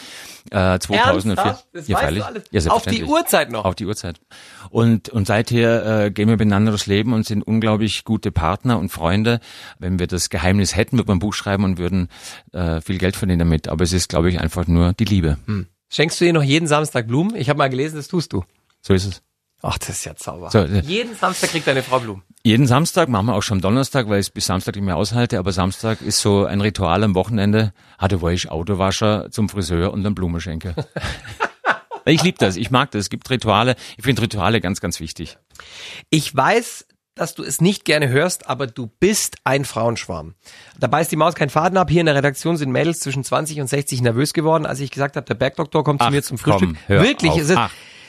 Äh, 0.51 0.79
2004. 0.79 1.59
Das 1.74 1.88
ja, 1.88 1.97
weißt 1.97 2.17
du 2.17 2.25
alles? 2.25 2.43
Ja, 2.51 2.71
Auf 2.71 2.86
die 2.86 3.03
Uhrzeit 3.03 3.51
noch. 3.51 3.65
Auf 3.65 3.75
die 3.75 3.86
Uhrzeit. 3.86 4.19
Und, 4.69 5.09
und 5.09 5.27
seither 5.27 6.05
äh, 6.05 6.12
gehen 6.12 6.27
wir 6.27 6.36
miteinander 6.36 6.71
durchs 6.71 6.88
Leben 6.88 7.13
und 7.13 7.25
sind 7.25 7.43
unglaublich 7.58 8.04
gute 8.04 8.32
Partner 8.32 8.78
und 8.78 8.90
Freunde. 8.90 9.40
Wenn 9.80 9.98
wir 9.98 10.06
das 10.06 10.30
Geheimnis 10.30 10.76
hätten, 10.76 10.98
würden 10.98 11.08
wir 11.08 11.16
ein 11.16 11.20
Buch 11.20 11.34
schreiben 11.34 11.64
und 11.64 11.80
würden 11.80 12.08
äh, 12.54 12.82
viel 12.82 13.00
Geld 13.00 13.16
verdienen 13.16 13.40
damit. 13.40 13.68
Aber 13.68 13.84
es 13.84 13.94
ist, 13.94 14.10
glaube 14.10 14.30
ich, 14.30 14.40
einfach 14.40 14.68
nur 14.68 14.94
die 14.94 15.06
Liebe. 15.06 15.38
Hm. 15.46 15.68
Schenkst 15.90 16.22
du 16.22 16.26
ihr 16.26 16.34
noch 16.34 16.44
jeden 16.44 16.68
Samstag 16.68 17.08
Blumen? 17.08 17.36
Ich 17.36 17.50
habe 17.50 17.58
mal 17.58 17.70
gelesen, 17.70 17.96
das 17.96 18.08
tust 18.08 18.32
du. 18.32 18.44
So 18.82 18.94
ist 18.94 19.06
es. 19.06 19.22
Ach, 19.64 19.78
das 19.80 19.90
ist 19.90 20.06
ja 20.06 20.16
Zauber. 20.16 20.52
So, 20.52 20.60
äh, 20.60 20.82
jeden 20.82 21.16
Samstag 21.16 21.50
kriegt 21.50 21.66
deine 21.66 21.82
Frau 21.82 22.00
Blumen. 22.00 22.22
Jeden 22.44 22.68
Samstag, 22.68 23.10
machen 23.10 23.26
wir 23.26 23.34
auch 23.34 23.42
schon 23.42 23.60
Donnerstag, 23.60 24.08
weil 24.08 24.20
ich 24.20 24.28
es 24.28 24.30
bis 24.30 24.46
Samstag 24.46 24.76
nicht 24.76 24.86
mehr 24.86 24.96
aushalte, 24.96 25.40
aber 25.40 25.52
Samstag 25.52 26.02
ist 26.02 26.22
so 26.22 26.46
ein 26.46 26.62
Ritual 26.62 27.04
am 27.04 27.16
Wochenende. 27.16 27.74
Hatte 27.98 28.22
wo 28.22 28.30
ich 28.30 28.52
Autowascher 28.52 29.32
zum 29.32 29.50
Friseur 29.50 29.92
und 29.94 30.04
dann 30.04 30.14
Blume 30.14 30.40
schenke. 30.42 30.76
ich 32.06 32.22
liebe 32.22 32.38
das, 32.38 32.56
ich 32.56 32.70
mag 32.70 32.92
das. 32.92 33.02
Es 33.02 33.10
gibt 33.10 33.28
Rituale. 33.32 33.76
Ich 33.98 34.04
finde 34.04 34.22
Rituale 34.22 34.62
ganz, 34.62 34.80
ganz 34.80 35.00
wichtig. 35.00 35.40
Ich 36.12 36.36
weiß, 36.36 36.86
dass 37.17 37.36
du 37.36 37.43
es 37.43 37.62
nicht 37.62 37.86
gerne 37.86 38.09
hörst, 38.09 38.50
aber 38.50 38.67
du 38.67 38.88
bist 39.00 39.38
ein 39.43 39.65
Frauenschwarm. 39.65 40.36
Dabei 40.79 41.01
ist 41.01 41.12
die 41.12 41.15
Maus 41.15 41.36
kein 41.36 41.50
Faden 41.50 41.77
ab. 41.77 41.89
Hier 41.89 42.01
in 42.01 42.05
der 42.05 42.15
Redaktion 42.15 42.57
sind 42.57 42.71
Mädels 42.71 43.00
zwischen 43.00 43.24
20 43.24 43.59
und 43.62 43.67
60 43.67 44.01
nervös 44.01 44.33
geworden, 44.33 44.65
als 44.65 44.79
ich 44.79 44.91
gesagt 44.91 45.15
habe, 45.15 45.25
der 45.25 45.36
Bergdoktor 45.36 45.83
kommt 45.83 46.01
Ach, 46.01 46.07
zu 46.07 46.12
mir 46.12 46.24
zum 46.24 46.38
Frühstück. 46.38 46.75
Komm, 46.88 47.01
Wirklich, 47.01 47.31
auf. 47.31 47.39
es 47.39 47.50
ist, 47.50 47.59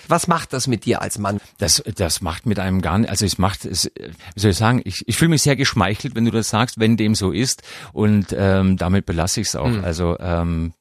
was 0.08 0.26
macht 0.26 0.52
das 0.52 0.66
mit 0.66 0.84
dir 0.84 1.02
als 1.02 1.18
Mann? 1.18 1.38
Das, 1.58 1.82
das 1.96 2.20
macht 2.20 2.46
mit 2.46 2.58
einem 2.58 2.80
gar 2.80 2.98
nicht, 2.98 3.10
also 3.10 3.26
es 3.26 3.38
macht, 3.38 3.64
es, 3.64 3.90
wie 3.94 4.40
soll 4.40 4.52
ich 4.52 4.56
sagen, 4.56 4.80
ich, 4.84 5.06
ich 5.06 5.16
fühle 5.16 5.30
mich 5.30 5.42
sehr 5.42 5.56
geschmeichelt, 5.56 6.14
wenn 6.14 6.24
du 6.24 6.30
das 6.30 6.48
sagst, 6.48 6.80
wenn 6.80 6.96
dem 6.96 7.14
so 7.14 7.30
ist 7.30 7.62
und 7.92 8.34
ähm, 8.36 8.76
damit 8.76 9.06
belasse 9.06 9.40
ich 9.40 9.48
es 9.48 9.56
auch. 9.56 9.68
Mhm. 9.68 9.84
Also 9.84 10.18
ähm, 10.18 10.73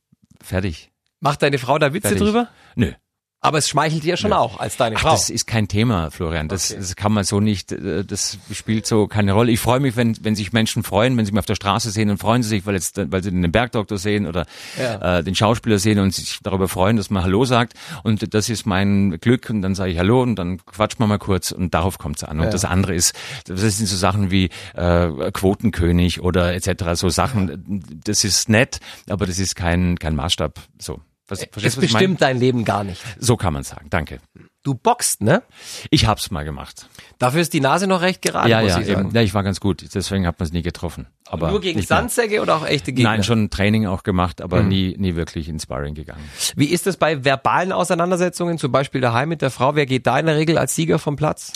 fertig. 0.42 0.92
Macht 1.20 1.42
deine 1.42 1.58
Frau 1.58 1.78
da 1.78 1.94
Witze 1.94 2.10
fertig. 2.10 2.24
drüber? 2.24 2.48
Nö. 2.76 2.94
Aber 3.40 3.60
es 3.60 3.70
schmeichelt 3.70 4.04
dir 4.04 4.18
schon 4.18 4.32
ja. 4.32 4.40
auch 4.40 4.60
als 4.60 4.78
deine 4.78 4.96
Ach, 4.96 5.02
Frau. 5.02 5.12
Das 5.12 5.30
ist 5.30 5.46
kein 5.46 5.68
Thema, 5.68 6.10
Florian. 6.10 6.48
Das, 6.48 6.72
okay. 6.72 6.80
das 6.80 6.96
kann 6.96 7.12
man 7.12 7.24
so 7.24 7.40
nicht, 7.40 7.72
äh, 7.72 8.04
das 8.04 8.40
spielt 8.52 8.88
so 8.88 9.08
keine 9.08 9.34
Rolle. 9.34 9.52
Ich 9.52 9.60
freue 9.60 9.80
mich, 9.80 9.96
wenn, 9.96 10.18
wenn 10.24 10.36
sich 10.36 10.54
Menschen 10.54 10.82
freuen, 10.82 11.16
wenn 11.18 11.26
sie 11.26 11.32
mich 11.32 11.40
auf 11.40 11.46
der 11.46 11.56
Straße 11.56 11.92
sehen 11.92 12.10
und 12.10 12.18
freuen 12.18 12.42
sie 12.42 12.50
sich, 12.50 12.66
weil, 12.66 12.74
jetzt, 12.74 13.00
weil 13.12 13.24
sie 13.24 13.30
den 13.30 13.52
Bergdoktor 13.52 14.00
sehen 14.00 14.26
oder 14.26 14.48
ja. 14.78 15.20
äh, 15.20 15.24
den 15.24 15.36
Schauspieler 15.36 15.78
sehen 15.78 16.00
und 16.00 16.16
sich 16.16 16.40
darüber 16.42 16.68
freuen, 16.68 16.98
dass 16.98 17.12
man 17.12 17.24
Hallo 17.24 17.46
sagt. 17.46 17.74
Und 18.02 18.34
das 18.34 18.50
ist 18.50 18.66
mein 18.66 19.20
Glück 19.20 19.52
und 19.52 19.62
dann 19.62 19.76
sage 19.76 19.92
ich 19.92 20.00
Hallo 20.00 20.24
und 20.24 20.36
dann 20.36 20.66
quatscht 20.66 21.00
man 21.00 21.08
mal 21.08 21.20
kurz 21.20 21.52
und 21.52 21.76
darauf 21.76 22.00
kommt 22.00 22.18
es 22.18 22.24
an. 22.24 22.40
Und 22.40 22.46
ja. 22.46 22.52
das 22.52 22.66
andere 22.66 22.96
ist, 22.96 23.14
das 23.46 23.62
sind 23.62 23.86
so 23.86 23.98
Sachen 23.98 24.32
wie 24.32 24.50
äh, 24.74 25.32
Quotenkönig 25.32 26.22
oder 26.22 26.56
etc. 26.56 26.94
So 26.94 27.10
Sachen, 27.10 27.84
das 28.04 28.24
ist 28.24 28.50
nett, 28.50 28.80
aber 29.08 29.28
das 29.28 29.38
ist 29.38 29.56
kein, 29.56 30.00
kein 30.00 30.16
Maßstab 30.16 30.60
so. 30.80 31.02
Was, 31.28 31.46
es 31.62 31.76
bestimmt 31.76 32.22
dein 32.22 32.40
Leben 32.40 32.64
gar 32.64 32.84
nicht. 32.84 33.02
So 33.20 33.36
kann 33.36 33.54
man 33.54 33.64
sagen. 33.64 33.88
Danke. 33.90 34.20
Du 34.64 34.76
boxt, 34.76 35.22
ne? 35.22 35.44
Ich 35.92 36.08
hab's 36.08 36.32
mal 36.32 36.44
gemacht. 36.44 36.88
Dafür 37.20 37.42
ist 37.42 37.54
die 37.54 37.60
Nase 37.60 37.88
noch 37.88 38.02
recht 38.02 38.22
gerade, 38.22 38.50
ja, 38.50 38.62
muss 38.62 38.72
ja, 38.72 38.80
ich 38.80 38.88
sagen. 38.88 39.08
Eben. 39.08 39.16
Ja, 39.16 39.22
ich 39.22 39.34
war 39.34 39.44
ganz 39.44 39.60
gut. 39.60 39.86
Deswegen 39.94 40.26
hat 40.26 40.40
man 40.40 40.46
es 40.46 40.54
nie 40.54 40.62
getroffen. 40.62 41.08
Aber 41.26 41.52
nur 41.52 41.62
gegen 41.62 41.82
Sandsäcke 41.82 42.42
oder 42.42 42.56
auch 42.56 42.66
echte 42.66 42.94
Gegner? 42.94 43.12
Nein, 43.12 43.24
schon 43.24 43.50
Training 43.50 43.88
auch 43.88 44.04
gemacht, 44.04 44.42
aber 44.42 44.64
mhm. 44.64 44.70
nie, 44.70 44.96
nie 44.98 45.16
wirklich 45.16 45.50
ins 45.50 45.64
Sparring 45.64 45.96
gegangen. 45.96 46.24
Wie 46.56 46.66
ist 46.66 46.88
es 46.88 46.98
bei 46.98 47.24
verbalen 47.24 47.72
Auseinandersetzungen, 47.72 48.58
zum 48.58 48.72
Beispiel 48.72 49.02
daheim 49.02 49.30
mit 49.30 49.42
der 49.42 49.52
Frau? 49.52 49.76
Wer 49.76 49.86
geht 49.86 50.08
da 50.08 50.18
in 50.20 50.26
der 50.26 50.38
Regel 50.38 50.58
als 50.58 50.76
Sieger 50.76 51.00
vom 51.00 51.18
Platz? 51.18 51.54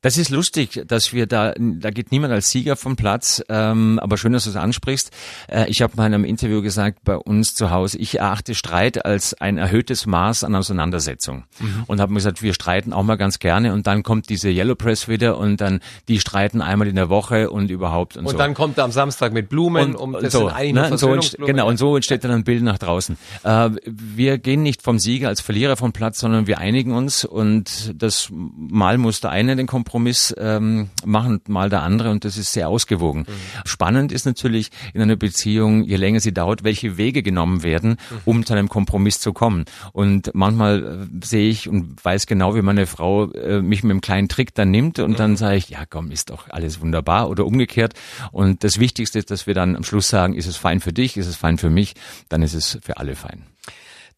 Das 0.00 0.16
ist 0.16 0.30
lustig, 0.30 0.84
dass 0.86 1.12
wir 1.12 1.26
da, 1.26 1.54
da 1.58 1.90
geht 1.90 2.12
niemand 2.12 2.32
als 2.32 2.50
Sieger 2.50 2.76
vom 2.76 2.94
Platz, 2.94 3.42
ähm, 3.48 3.98
aber 4.00 4.16
schön, 4.16 4.32
dass 4.32 4.44
du 4.44 4.50
es 4.50 4.56
ansprichst. 4.56 5.10
Äh, 5.48 5.68
ich 5.68 5.82
habe 5.82 5.94
mal 5.96 6.06
in 6.06 6.14
einem 6.14 6.24
Interview 6.24 6.62
gesagt, 6.62 7.00
bei 7.02 7.16
uns 7.16 7.56
zu 7.56 7.72
Hause, 7.72 7.98
ich 7.98 8.20
erachte 8.20 8.54
Streit 8.54 9.04
als 9.04 9.34
ein 9.34 9.58
erhöhtes 9.58 10.06
Maß 10.06 10.44
an 10.44 10.54
Auseinandersetzung. 10.54 11.44
Mhm. 11.58 11.82
Und 11.88 12.00
habe 12.00 12.12
mir 12.12 12.18
gesagt, 12.18 12.42
wir 12.42 12.54
streiten 12.54 12.92
auch 12.92 13.02
mal 13.02 13.16
ganz 13.16 13.40
gerne 13.40 13.72
und 13.72 13.88
dann 13.88 14.04
kommt 14.04 14.28
diese 14.28 14.50
Yellow 14.50 14.76
Press 14.76 15.08
wieder 15.08 15.36
und 15.36 15.60
dann, 15.60 15.80
die 16.06 16.20
streiten 16.20 16.62
einmal 16.62 16.86
in 16.86 16.94
der 16.94 17.08
Woche 17.08 17.50
und 17.50 17.68
überhaupt 17.68 18.16
und, 18.16 18.20
und 18.20 18.28
so. 18.28 18.36
Und 18.36 18.38
dann 18.38 18.54
kommt 18.54 18.78
er 18.78 18.84
am 18.84 18.92
Samstag 18.92 19.32
mit 19.32 19.48
Blumen, 19.48 19.96
und, 19.96 19.96
um 19.96 20.12
das 20.12 20.32
so, 20.32 20.48
ne, 20.48 20.96
so 20.96 21.18
Genau, 21.38 21.68
und 21.68 21.76
so 21.76 21.96
entsteht 21.96 22.22
dann 22.22 22.30
ein 22.30 22.44
Bild 22.44 22.62
nach 22.62 22.78
draußen. 22.78 23.18
Äh, 23.42 23.70
wir 23.84 24.38
gehen 24.38 24.62
nicht 24.62 24.82
vom 24.82 25.00
Sieger 25.00 25.26
als 25.26 25.40
Verlierer 25.40 25.76
vom 25.76 25.92
Platz, 25.92 26.20
sondern 26.20 26.46
wir 26.46 26.58
einigen 26.58 26.92
uns 26.92 27.24
und 27.24 27.94
das 28.00 28.28
Mal 28.30 28.98
muss 28.98 29.20
der 29.20 29.30
eine 29.30 29.56
den 29.56 29.66
Kompromiss 29.66 29.87
Kompromiss 29.88 30.34
ähm, 30.38 30.90
machen, 31.06 31.40
mal 31.48 31.70
der 31.70 31.82
andere 31.82 32.10
und 32.10 32.26
das 32.26 32.36
ist 32.36 32.52
sehr 32.52 32.68
ausgewogen. 32.68 33.20
Mhm. 33.20 33.32
Spannend 33.64 34.12
ist 34.12 34.26
natürlich 34.26 34.70
in 34.92 35.00
einer 35.00 35.16
Beziehung, 35.16 35.82
je 35.82 35.96
länger 35.96 36.20
sie 36.20 36.34
dauert, 36.34 36.62
welche 36.62 36.98
Wege 36.98 37.22
genommen 37.22 37.62
werden, 37.62 37.92
mhm. 37.92 38.18
um 38.26 38.44
zu 38.44 38.52
einem 38.52 38.68
Kompromiss 38.68 39.18
zu 39.18 39.32
kommen. 39.32 39.64
Und 39.94 40.30
manchmal 40.34 41.08
äh, 41.10 41.24
sehe 41.24 41.48
ich 41.48 41.70
und 41.70 42.04
weiß 42.04 42.26
genau, 42.26 42.54
wie 42.54 42.60
meine 42.60 42.86
Frau 42.86 43.32
äh, 43.32 43.62
mich 43.62 43.82
mit 43.82 43.92
einem 43.92 44.02
kleinen 44.02 44.28
Trick 44.28 44.54
dann 44.54 44.70
nimmt 44.70 44.98
und 44.98 45.12
mhm. 45.12 45.16
dann 45.16 45.36
sage 45.38 45.56
ich, 45.56 45.70
ja 45.70 45.86
komm, 45.88 46.10
ist 46.10 46.28
doch 46.28 46.50
alles 46.50 46.82
wunderbar 46.82 47.30
oder 47.30 47.46
umgekehrt. 47.46 47.94
Und 48.30 48.64
das 48.64 48.78
Wichtigste 48.78 49.18
ist, 49.18 49.30
dass 49.30 49.46
wir 49.46 49.54
dann 49.54 49.74
am 49.74 49.84
Schluss 49.84 50.10
sagen, 50.10 50.34
ist 50.34 50.46
es 50.46 50.58
fein 50.58 50.80
für 50.80 50.92
dich, 50.92 51.16
ist 51.16 51.28
es 51.28 51.36
fein 51.36 51.56
für 51.56 51.70
mich, 51.70 51.94
dann 52.28 52.42
ist 52.42 52.52
es 52.52 52.78
für 52.82 52.98
alle 52.98 53.16
fein. 53.16 53.46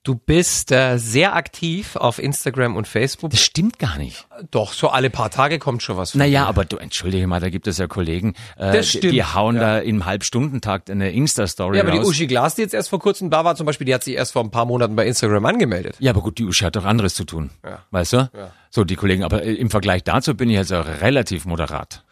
Du 0.03 0.15
bist 0.15 0.73
äh, 0.73 0.97
sehr 0.97 1.35
aktiv 1.37 1.95
auf 1.97 2.19
Instagram 2.19 2.75
und 2.75 2.89
Facebook. 2.89 3.33
Das 3.33 3.41
stimmt 3.41 3.79
gar 3.79 3.99
nicht. 3.99 4.27
Doch, 4.51 4.73
so 4.73 4.89
alle 4.89 5.11
paar 5.11 5.29
Tage 5.31 5.59
kommt 5.59 5.83
schon 5.83 5.99
was. 5.99 6.15
Naja, 6.15 6.47
aber 6.47 6.65
du, 6.65 6.79
entschuldige 6.79 7.27
mal, 7.27 7.39
da 7.39 7.51
gibt 7.51 7.67
es 7.67 7.77
ja 7.77 7.87
Kollegen, 7.87 8.33
äh, 8.57 8.73
das 8.73 8.89
stimmt. 8.89 9.13
die 9.13 9.23
hauen 9.23 9.57
ja. 9.57 9.61
da 9.61 9.79
im 9.79 10.07
Halbstundentakt 10.07 10.89
eine 10.89 11.11
Insta-Story 11.11 11.77
Ja, 11.77 11.83
aber 11.83 11.93
raus. 11.93 12.01
die 12.01 12.07
Uschi 12.09 12.27
Glas, 12.27 12.55
die 12.55 12.63
jetzt 12.63 12.73
erst 12.73 12.89
vor 12.89 12.99
kurzem 12.99 13.29
da 13.29 13.45
war 13.45 13.57
zum 13.57 13.67
Beispiel, 13.67 13.85
die 13.85 13.95
hat 13.95 14.03
sich 14.03 14.15
erst 14.15 14.33
vor 14.33 14.43
ein 14.43 14.51
paar 14.51 14.65
Monaten 14.65 14.97
bei 14.97 15.07
Instagram 15.07 15.45
angemeldet. 15.45 15.97
Ja, 15.99 16.13
aber 16.13 16.23
gut, 16.23 16.39
die 16.39 16.45
Uschi 16.45 16.65
hat 16.65 16.77
doch 16.77 16.87
anderes 16.87 17.15
zu 17.15 17.25
tun. 17.25 17.51
Ja. 17.63 17.81
Weißt 17.91 18.15
du? 18.15 18.17
Ja. 18.17 18.53
So, 18.71 18.85
die 18.85 18.97
Kollegen, 18.97 19.23
aber 19.23 19.43
äh, 19.43 19.53
im 19.53 19.69
Vergleich 19.69 20.03
dazu 20.03 20.35
bin 20.35 20.49
ich 20.49 20.57
also 20.57 20.81
relativ 20.81 21.45
moderat. 21.45 22.05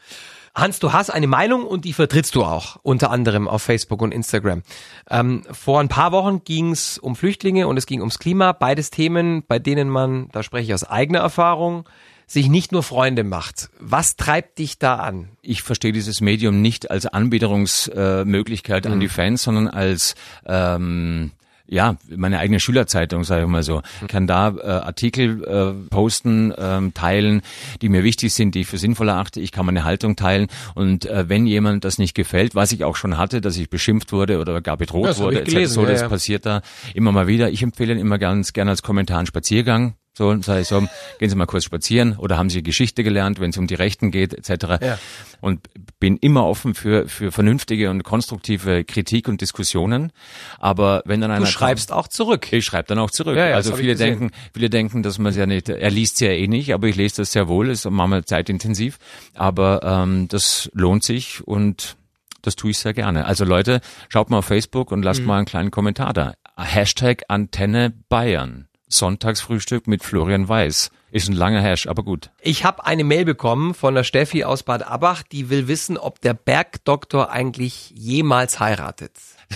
Hans, 0.59 0.81
du 0.81 0.93
hast 0.93 1.11
eine 1.11 1.29
Meinung 1.29 1.65
und 1.65 1.85
die 1.85 1.93
vertrittst 1.93 2.35
du 2.35 2.43
auch, 2.45 2.79
unter 2.83 3.11
anderem 3.11 3.47
auf 3.47 3.63
Facebook 3.63 4.03
und 4.03 4.13
Instagram. 4.13 4.63
Ähm, 5.09 5.43
vor 5.53 5.81
ein 5.81 5.89
paar 5.89 6.11
Wochen 6.11 6.43
ging 6.43 6.73
es 6.73 6.99
um 6.99 7.15
Flüchtlinge 7.15 7.69
und 7.69 7.77
es 7.77 7.87
ging 7.87 8.01
ums 8.01 8.19
Klima, 8.19 8.53
beides 8.53 8.91
Themen, 8.91 9.45
bei 9.47 9.59
denen 9.59 9.89
man, 9.89 10.29
da 10.33 10.43
spreche 10.43 10.67
ich 10.67 10.75
aus 10.75 10.83
eigener 10.83 11.21
Erfahrung, 11.21 11.89
sich 12.27 12.49
nicht 12.49 12.73
nur 12.73 12.83
Freunde 12.83 13.25
macht. 13.25 13.71
Was 13.79 14.17
treibt 14.17 14.59
dich 14.59 14.79
da 14.79 14.97
an? 14.97 15.29
Ich 15.41 15.63
verstehe 15.63 15.93
dieses 15.93 16.21
Medium 16.21 16.61
nicht 16.61 16.91
als 16.91 17.07
Anbiederungsmöglichkeit 17.07 18.85
äh, 18.85 18.89
an 18.89 19.01
die 19.01 19.09
Fans, 19.09 19.45
sondern 19.45 19.69
als 19.69 20.15
ähm, 20.45 21.31
ja, 21.69 21.97
meine 22.09 22.39
eigene 22.39 22.61
Schülerzeitung, 22.61 23.25
sage 23.25 23.43
ich 23.43 23.49
mal 23.49 23.63
so. 23.63 23.83
Ich 24.01 24.09
kann 24.09 24.27
da 24.27 24.49
äh, 24.49 24.67
Artikel 24.67 25.45
äh, 25.45 25.91
posten, 25.91 26.53
ähm, 26.57 26.95
teilen, 26.95 27.43
die 27.83 27.89
mir 27.91 28.05
wichtig 28.05 28.33
sind, 28.33 28.55
die 28.55 28.61
ich 28.61 28.67
für 28.67 28.79
sinnvoll 28.79 29.09
erachte. 29.09 29.41
Ich 29.41 29.53
kann 29.53 29.67
meine 29.67 29.85
Haltung 29.85 30.17
teilen 30.17 30.49
und 30.75 31.05
äh, 31.07 31.29
wenn 31.29 31.47
jemand 31.47 31.85
das 31.85 31.99
nicht 31.99 32.15
gefällt, 32.15 32.55
was 32.55 32.73
ich 32.73 32.85
auch 32.85 32.97
schon 32.97 33.19
hatte, 33.19 33.41
dass 33.41 33.57
ich 33.57 33.69
beschimpft 33.69 34.13
wurde 34.13 34.41
oder 34.41 34.61
gar 34.63 34.77
bedroht 34.79 35.09
das 35.09 35.19
wurde, 35.19 35.43
gelesen, 35.45 35.75
so, 35.75 35.83
ja, 35.83 35.89
das 35.89 36.01
ja. 36.01 36.09
passiert 36.09 36.47
da 36.47 36.63
immer 36.95 37.13
mal 37.13 37.27
wieder. 37.27 37.51
Ich 37.51 37.63
empfehle 37.63 37.95
immer 37.95 38.19
ganz 38.19 38.53
gerne 38.53 38.71
als 38.71 38.83
Kommentar 38.83 39.19
einen 39.19 39.27
Spaziergang. 39.27 39.95
So, 40.19 40.43
sage 40.43 40.63
ich 40.63 40.67
so, 40.67 40.81
gehen 41.21 41.31
Sie 41.31 41.37
mal 41.37 41.47
kurz 41.47 41.63
spazieren 41.63 42.17
oder 42.17 42.37
haben 42.37 42.51
Sie 42.51 42.65
Geschichte 42.65 43.05
gelernt, 43.05 43.39
wenn 43.39 43.51
es 43.51 43.57
um 43.57 43.69
die 43.69 43.77
Rechten 43.77 44.11
geht, 44.11 44.35
etc. 44.35 44.85
Ja. 44.85 44.99
Und 45.41 45.69
bin 46.01 46.17
immer 46.17 46.45
offen 46.45 46.75
für, 46.75 47.07
für 47.09 47.31
vernünftige 47.31 47.89
und 47.89 48.03
konstruktive 48.03 48.83
Kritik 48.85 49.29
und 49.29 49.41
Diskussionen. 49.41 50.11
Aber 50.59 51.03
wenn 51.05 51.21
dann 51.21 51.31
einer 51.31 51.45
Du 51.45 51.51
schreibst 51.51 51.93
auch 51.93 52.09
zurück. 52.09 52.53
ich 52.53 52.65
schreibe 52.65 52.89
dann 52.89 52.99
auch 52.99 53.13
zurück. 53.13 53.37
Ja, 53.37 53.47
ja, 53.51 53.55
also 53.55 53.77
viele 53.77 53.95
denken, 53.95 54.33
viele 54.53 54.69
denken, 54.71 55.05
dass 55.05 55.19
man 55.19 55.31
es 55.31 55.37
ja 55.37 55.47
nicht, 55.47 55.69
er 55.69 55.91
liest 55.91 56.21
ja 56.21 56.31
eh 56.31 56.49
nicht, 56.49 56.75
aber 56.75 56.89
ich 56.89 56.97
lese 56.97 57.19
das 57.19 57.31
sehr 57.31 57.47
wohl, 57.47 57.71
ist 57.71 57.89
manchmal 57.89 58.25
zeitintensiv. 58.25 58.99
Aber 59.35 59.83
ähm, 59.85 60.27
das 60.29 60.69
lohnt 60.75 61.05
sich 61.05 61.47
und 61.47 61.97
das 62.43 62.57
tue 62.57 62.71
ich 62.73 62.79
sehr 62.79 62.93
gerne. 62.95 63.25
Also 63.27 63.45
Leute, 63.45 63.81
schaut 64.09 64.31
mal 64.31 64.39
auf 64.39 64.47
Facebook 64.47 64.91
und 64.91 64.99
Mhm. 64.99 65.05
lasst 65.05 65.23
mal 65.25 65.37
einen 65.39 65.47
kleinen 65.47 65.71
Kommentar 65.71 66.13
da. 66.13 66.35
Hashtag 66.57 67.23
Antenne 67.29 67.93
Bayern. 68.09 68.68
Sonntagsfrühstück 68.89 69.87
mit 69.87 70.03
Florian 70.03 70.49
Weiß. 70.49 70.91
Ist 71.11 71.29
ein 71.29 71.35
langer 71.35 71.63
Hash, 71.63 71.87
aber 71.87 72.03
gut. 72.03 72.31
Ich 72.41 72.65
habe 72.65 72.85
eine 72.85 73.05
Mail 73.05 73.25
bekommen 73.25 73.73
von 73.75 73.95
der 73.95 74.05
Steffi 74.05 74.45
aus 74.45 74.63
Bad 74.63 74.87
Abach, 74.87 75.23
die 75.23 75.49
will 75.49 75.69
wissen, 75.69 75.97
ob 75.97 76.21
der 76.21 76.35
Bergdoktor 76.35 77.31
eigentlich 77.31 77.91
jemals 77.95 78.61
heiratet. 78.61 79.13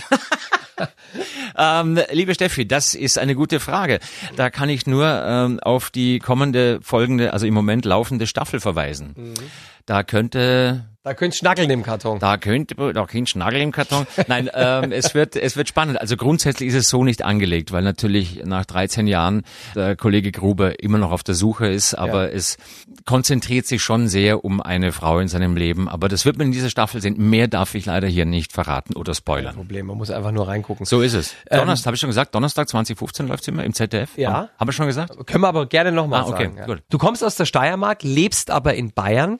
Ähm, 1.55 1.99
liebe 2.11 2.33
Steffi, 2.33 2.67
das 2.67 2.95
ist 2.95 3.17
eine 3.19 3.35
gute 3.35 3.59
Frage. 3.59 3.99
Da 4.35 4.49
kann 4.49 4.69
ich 4.69 4.87
nur 4.87 5.05
ähm, 5.05 5.59
auf 5.59 5.91
die 5.91 6.19
kommende, 6.19 6.79
folgende, 6.81 7.33
also 7.33 7.45
im 7.45 7.53
Moment 7.53 7.85
laufende 7.85 8.27
Staffel 8.27 8.59
verweisen. 8.59 9.13
Mhm. 9.15 9.33
Da 9.85 10.03
könnte 10.03 10.85
Da 11.05 11.13
könnt 11.13 11.35
schnackeln 11.35 11.69
im 11.69 11.83
Karton. 11.83 12.19
Da 12.19 12.37
könnte 12.37 12.75
da 12.93 13.05
kein 13.05 13.27
Schnagel 13.27 13.59
im 13.59 13.73
Karton. 13.73 14.07
Nein, 14.27 14.49
ähm, 14.53 14.93
es 14.93 15.13
wird 15.13 15.35
es 15.35 15.57
wird 15.57 15.67
spannend. 15.67 15.99
Also 15.99 16.15
grundsätzlich 16.15 16.69
ist 16.69 16.75
es 16.75 16.87
so 16.87 17.03
nicht 17.03 17.25
angelegt, 17.25 17.73
weil 17.73 17.81
natürlich 17.83 18.41
nach 18.45 18.63
13 18.63 19.07
Jahren 19.07 19.43
der 19.75 19.97
Kollege 19.97 20.31
Gruber 20.31 20.81
immer 20.81 20.97
noch 20.97 21.11
auf 21.11 21.21
der 21.21 21.35
Suche 21.35 21.67
ist, 21.67 21.93
aber 21.93 22.31
es 22.31 22.55
konzentriert 23.05 23.65
sich 23.65 23.83
schon 23.83 24.07
sehr 24.07 24.45
um 24.45 24.61
eine 24.61 24.93
Frau 24.93 25.19
in 25.19 25.27
seinem 25.27 25.57
Leben. 25.57 25.89
Aber 25.89 26.07
das 26.07 26.23
wird 26.23 26.37
man 26.37 26.47
in 26.47 26.53
dieser 26.53 26.69
Staffel 26.69 27.01
sehen. 27.01 27.15
Mehr 27.17 27.49
darf 27.49 27.75
ich 27.75 27.85
leider 27.85 28.07
hier 28.07 28.23
nicht 28.25 28.53
verraten 28.53 28.95
oder 28.95 29.13
spoilern. 29.13 29.55
Problem, 29.55 29.87
man 29.87 29.97
muss 29.97 30.09
einfach 30.09 30.31
nur 30.31 30.47
reingucken. 30.47 30.85
So 30.85 31.01
ist 31.01 31.15
es. 31.15 31.35
Donnerstag, 31.51 31.87
habe 31.87 31.95
ich 31.95 31.99
schon 31.99 32.11
gesagt, 32.11 32.33
Donnerstag 32.33 32.69
2015 32.69 33.27
läuft's 33.27 33.47
immer 33.49 33.65
im 33.65 33.73
ZDF. 33.73 34.17
Ja. 34.17 34.31
Haben, 34.33 34.49
haben 34.57 34.67
wir 34.69 34.73
schon 34.73 34.87
gesagt? 34.87 35.27
Können 35.27 35.43
wir 35.43 35.49
aber 35.49 35.65
gerne 35.65 35.91
nochmal 35.91 36.21
Ah, 36.21 36.27
okay, 36.27 36.43
sagen. 36.45 36.57
ja. 36.59 36.65
gut. 36.65 36.81
Du 36.89 36.97
kommst 36.97 37.25
aus 37.25 37.35
der 37.35 37.43
Steiermark, 37.45 38.03
lebst 38.03 38.49
aber 38.51 38.75
in 38.75 38.93
Bayern. 38.93 39.39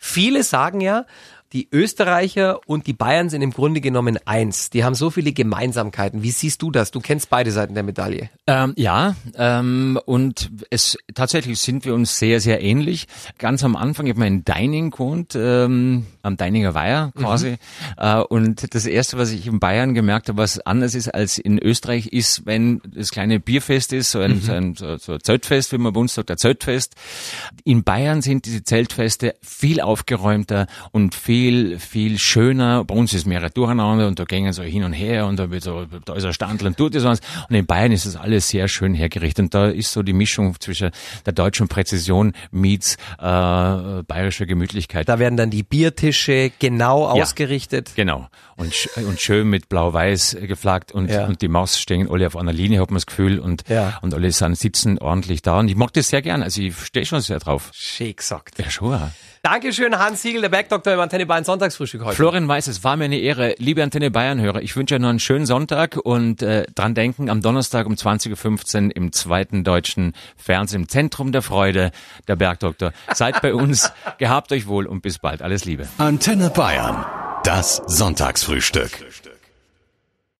Viele 0.00 0.42
sagen 0.42 0.80
ja, 0.80 1.04
die 1.52 1.68
Österreicher 1.72 2.60
und 2.66 2.86
die 2.86 2.92
Bayern 2.92 3.30
sind 3.30 3.40
im 3.40 3.52
Grunde 3.52 3.80
genommen 3.80 4.18
eins. 4.26 4.70
Die 4.70 4.84
haben 4.84 4.94
so 4.94 5.10
viele 5.10 5.32
Gemeinsamkeiten. 5.32 6.22
Wie 6.22 6.30
siehst 6.30 6.60
du 6.60 6.70
das? 6.70 6.90
Du 6.90 7.00
kennst 7.00 7.30
beide 7.30 7.50
Seiten 7.52 7.74
der 7.74 7.82
Medaille. 7.82 8.28
Ähm, 8.46 8.74
ja, 8.76 9.16
ähm, 9.34 9.98
und 10.04 10.50
es 10.70 10.98
tatsächlich 11.14 11.58
sind 11.60 11.84
wir 11.86 11.94
uns 11.94 12.18
sehr, 12.18 12.40
sehr 12.40 12.62
ähnlich. 12.62 13.06
Ganz 13.38 13.64
am 13.64 13.76
Anfang, 13.76 14.06
ich 14.06 14.10
habe 14.10 14.20
mal 14.20 14.26
in 14.26 14.44
Deining 14.44 14.90
gewohnt, 14.90 15.34
ähm, 15.36 16.06
am 16.22 16.36
Deininger 16.36 16.74
Weiher 16.74 17.12
quasi. 17.16 17.56
Äh, 17.96 18.18
und 18.18 18.74
das 18.74 18.84
Erste, 18.84 19.16
was 19.16 19.32
ich 19.32 19.46
in 19.46 19.58
Bayern 19.58 19.94
gemerkt 19.94 20.28
habe, 20.28 20.38
was 20.38 20.60
anders 20.60 20.94
ist 20.94 21.08
als 21.08 21.38
in 21.38 21.58
Österreich, 21.58 22.08
ist, 22.08 22.44
wenn 22.44 22.82
das 22.84 23.10
kleine 23.10 23.40
Bierfest 23.40 23.92
ist, 23.92 24.10
so 24.10 24.20
ein, 24.20 24.40
so 24.40 24.52
ein, 24.52 24.74
so, 24.74 24.98
so 24.98 25.14
ein 25.14 25.20
Zeltfest, 25.22 25.72
wie 25.72 25.78
man 25.78 25.92
bei 25.92 26.00
uns 26.00 26.14
sagt, 26.14 26.28
der 26.28 26.36
Zeltfest. 26.36 26.94
In 27.64 27.84
Bayern 27.84 28.20
sind 28.20 28.44
diese 28.44 28.62
Zeltfeste 28.62 29.34
viel 29.42 29.80
aufgeräumter 29.80 30.66
und 30.92 31.14
viel, 31.14 31.37
viel 31.78 32.18
schöner. 32.18 32.84
Bei 32.84 32.94
uns 32.94 33.12
ist 33.14 33.26
mehr 33.26 33.48
Durcheinander 33.50 34.06
und 34.06 34.18
da 34.18 34.24
gehen 34.24 34.52
so 34.52 34.62
hin 34.62 34.84
und 34.84 34.92
her 34.92 35.26
und 35.26 35.38
da 35.38 35.50
wird 35.50 35.62
so, 35.62 35.86
da 36.04 36.14
ist 36.14 36.24
ein 36.24 36.32
Standel 36.32 36.66
und 36.68 36.76
tut 36.76 36.94
das 36.94 37.04
was. 37.04 37.20
Und 37.48 37.54
in 37.56 37.66
Bayern 37.66 37.92
ist 37.92 38.06
das 38.06 38.16
alles 38.16 38.48
sehr 38.48 38.68
schön 38.68 38.94
hergerichtet. 38.94 39.44
Und 39.44 39.54
da 39.54 39.66
ist 39.68 39.92
so 39.92 40.02
die 40.02 40.12
Mischung 40.12 40.54
zwischen 40.60 40.90
der 41.26 41.32
deutschen 41.32 41.68
Präzision 41.68 42.32
meets 42.50 42.96
äh, 43.18 43.22
bayerischer 44.02 44.46
Gemütlichkeit. 44.46 45.08
Da 45.08 45.18
werden 45.18 45.36
dann 45.36 45.50
die 45.50 45.62
Biertische 45.62 46.50
genau 46.58 47.14
Ja. 47.16 47.22
ausgerichtet. 47.22 47.92
Genau. 47.96 48.28
Und, 48.58 48.74
sch 48.74 48.88
und 48.96 49.20
schön 49.20 49.48
mit 49.48 49.68
blau-weiß 49.68 50.36
geflaggt 50.40 50.90
und, 50.90 51.08
Ja. 51.10 51.26
und 51.26 51.42
die 51.42 51.48
Maus 51.48 51.78
stehen 51.78 52.10
alle 52.10 52.26
auf 52.26 52.36
einer 52.36 52.52
Linie, 52.52 52.80
hat 52.80 52.90
man 52.90 52.96
das 52.96 53.06
Gefühl, 53.06 53.38
und, 53.38 53.62
Ja. 53.68 53.98
und 54.02 54.12
alle 54.12 54.32
sind, 54.32 54.58
sitzen 54.58 54.98
ordentlich 54.98 55.42
da. 55.42 55.60
Und 55.60 55.68
ich 55.68 55.76
mag 55.76 55.92
das 55.92 56.08
sehr 56.08 56.22
gern. 56.22 56.42
Also 56.42 56.60
ich 56.60 56.76
stehe 56.76 57.06
schon 57.06 57.20
sehr 57.20 57.38
drauf. 57.38 57.70
Schön 57.72 58.16
gesagt. 58.16 58.58
Ja, 58.58 58.68
schon. 58.68 58.98
Dankeschön, 59.44 59.96
Hans 59.96 60.22
Siegel, 60.22 60.40
der 60.42 60.48
Bergdoktor 60.48 60.92
im 60.92 60.98
Antenne 60.98 61.24
Bayern 61.24 61.44
Sonntagsfrühstück 61.44 62.04
heute. 62.04 62.16
Florian 62.16 62.48
Weiß, 62.48 62.66
es 62.66 62.82
war 62.82 62.96
mir 62.96 63.04
eine 63.04 63.18
Ehre. 63.18 63.54
Liebe 63.58 63.80
Antenne 63.84 64.10
Bayern-Hörer, 64.10 64.60
ich 64.60 64.74
wünsche 64.74 64.96
euch 64.96 65.00
noch 65.00 65.08
einen 65.08 65.20
schönen 65.20 65.46
Sonntag 65.46 65.96
und 65.96 66.42
äh, 66.42 66.66
dran 66.74 66.96
denken, 66.96 67.30
am 67.30 67.40
Donnerstag 67.40 67.86
um 67.86 67.94
20.15 67.94 68.86
Uhr 68.88 68.96
im 68.96 69.12
zweiten 69.12 69.62
deutschen 69.62 70.14
Fernsehen 70.36 70.82
im 70.82 70.88
Zentrum 70.88 71.30
der 71.30 71.42
Freude, 71.42 71.92
der 72.26 72.34
Bergdoktor. 72.34 72.92
Seid 73.14 73.40
bei 73.40 73.54
uns, 73.54 73.92
gehabt 74.18 74.50
euch 74.50 74.66
wohl 74.66 74.86
und 74.86 75.00
bis 75.02 75.20
bald. 75.20 75.42
Alles 75.42 75.64
Liebe. 75.64 75.86
Antenne 75.98 76.50
Bayern. 76.50 77.04
Das 77.48 77.80
Sonntagsfrühstück. 77.86 78.90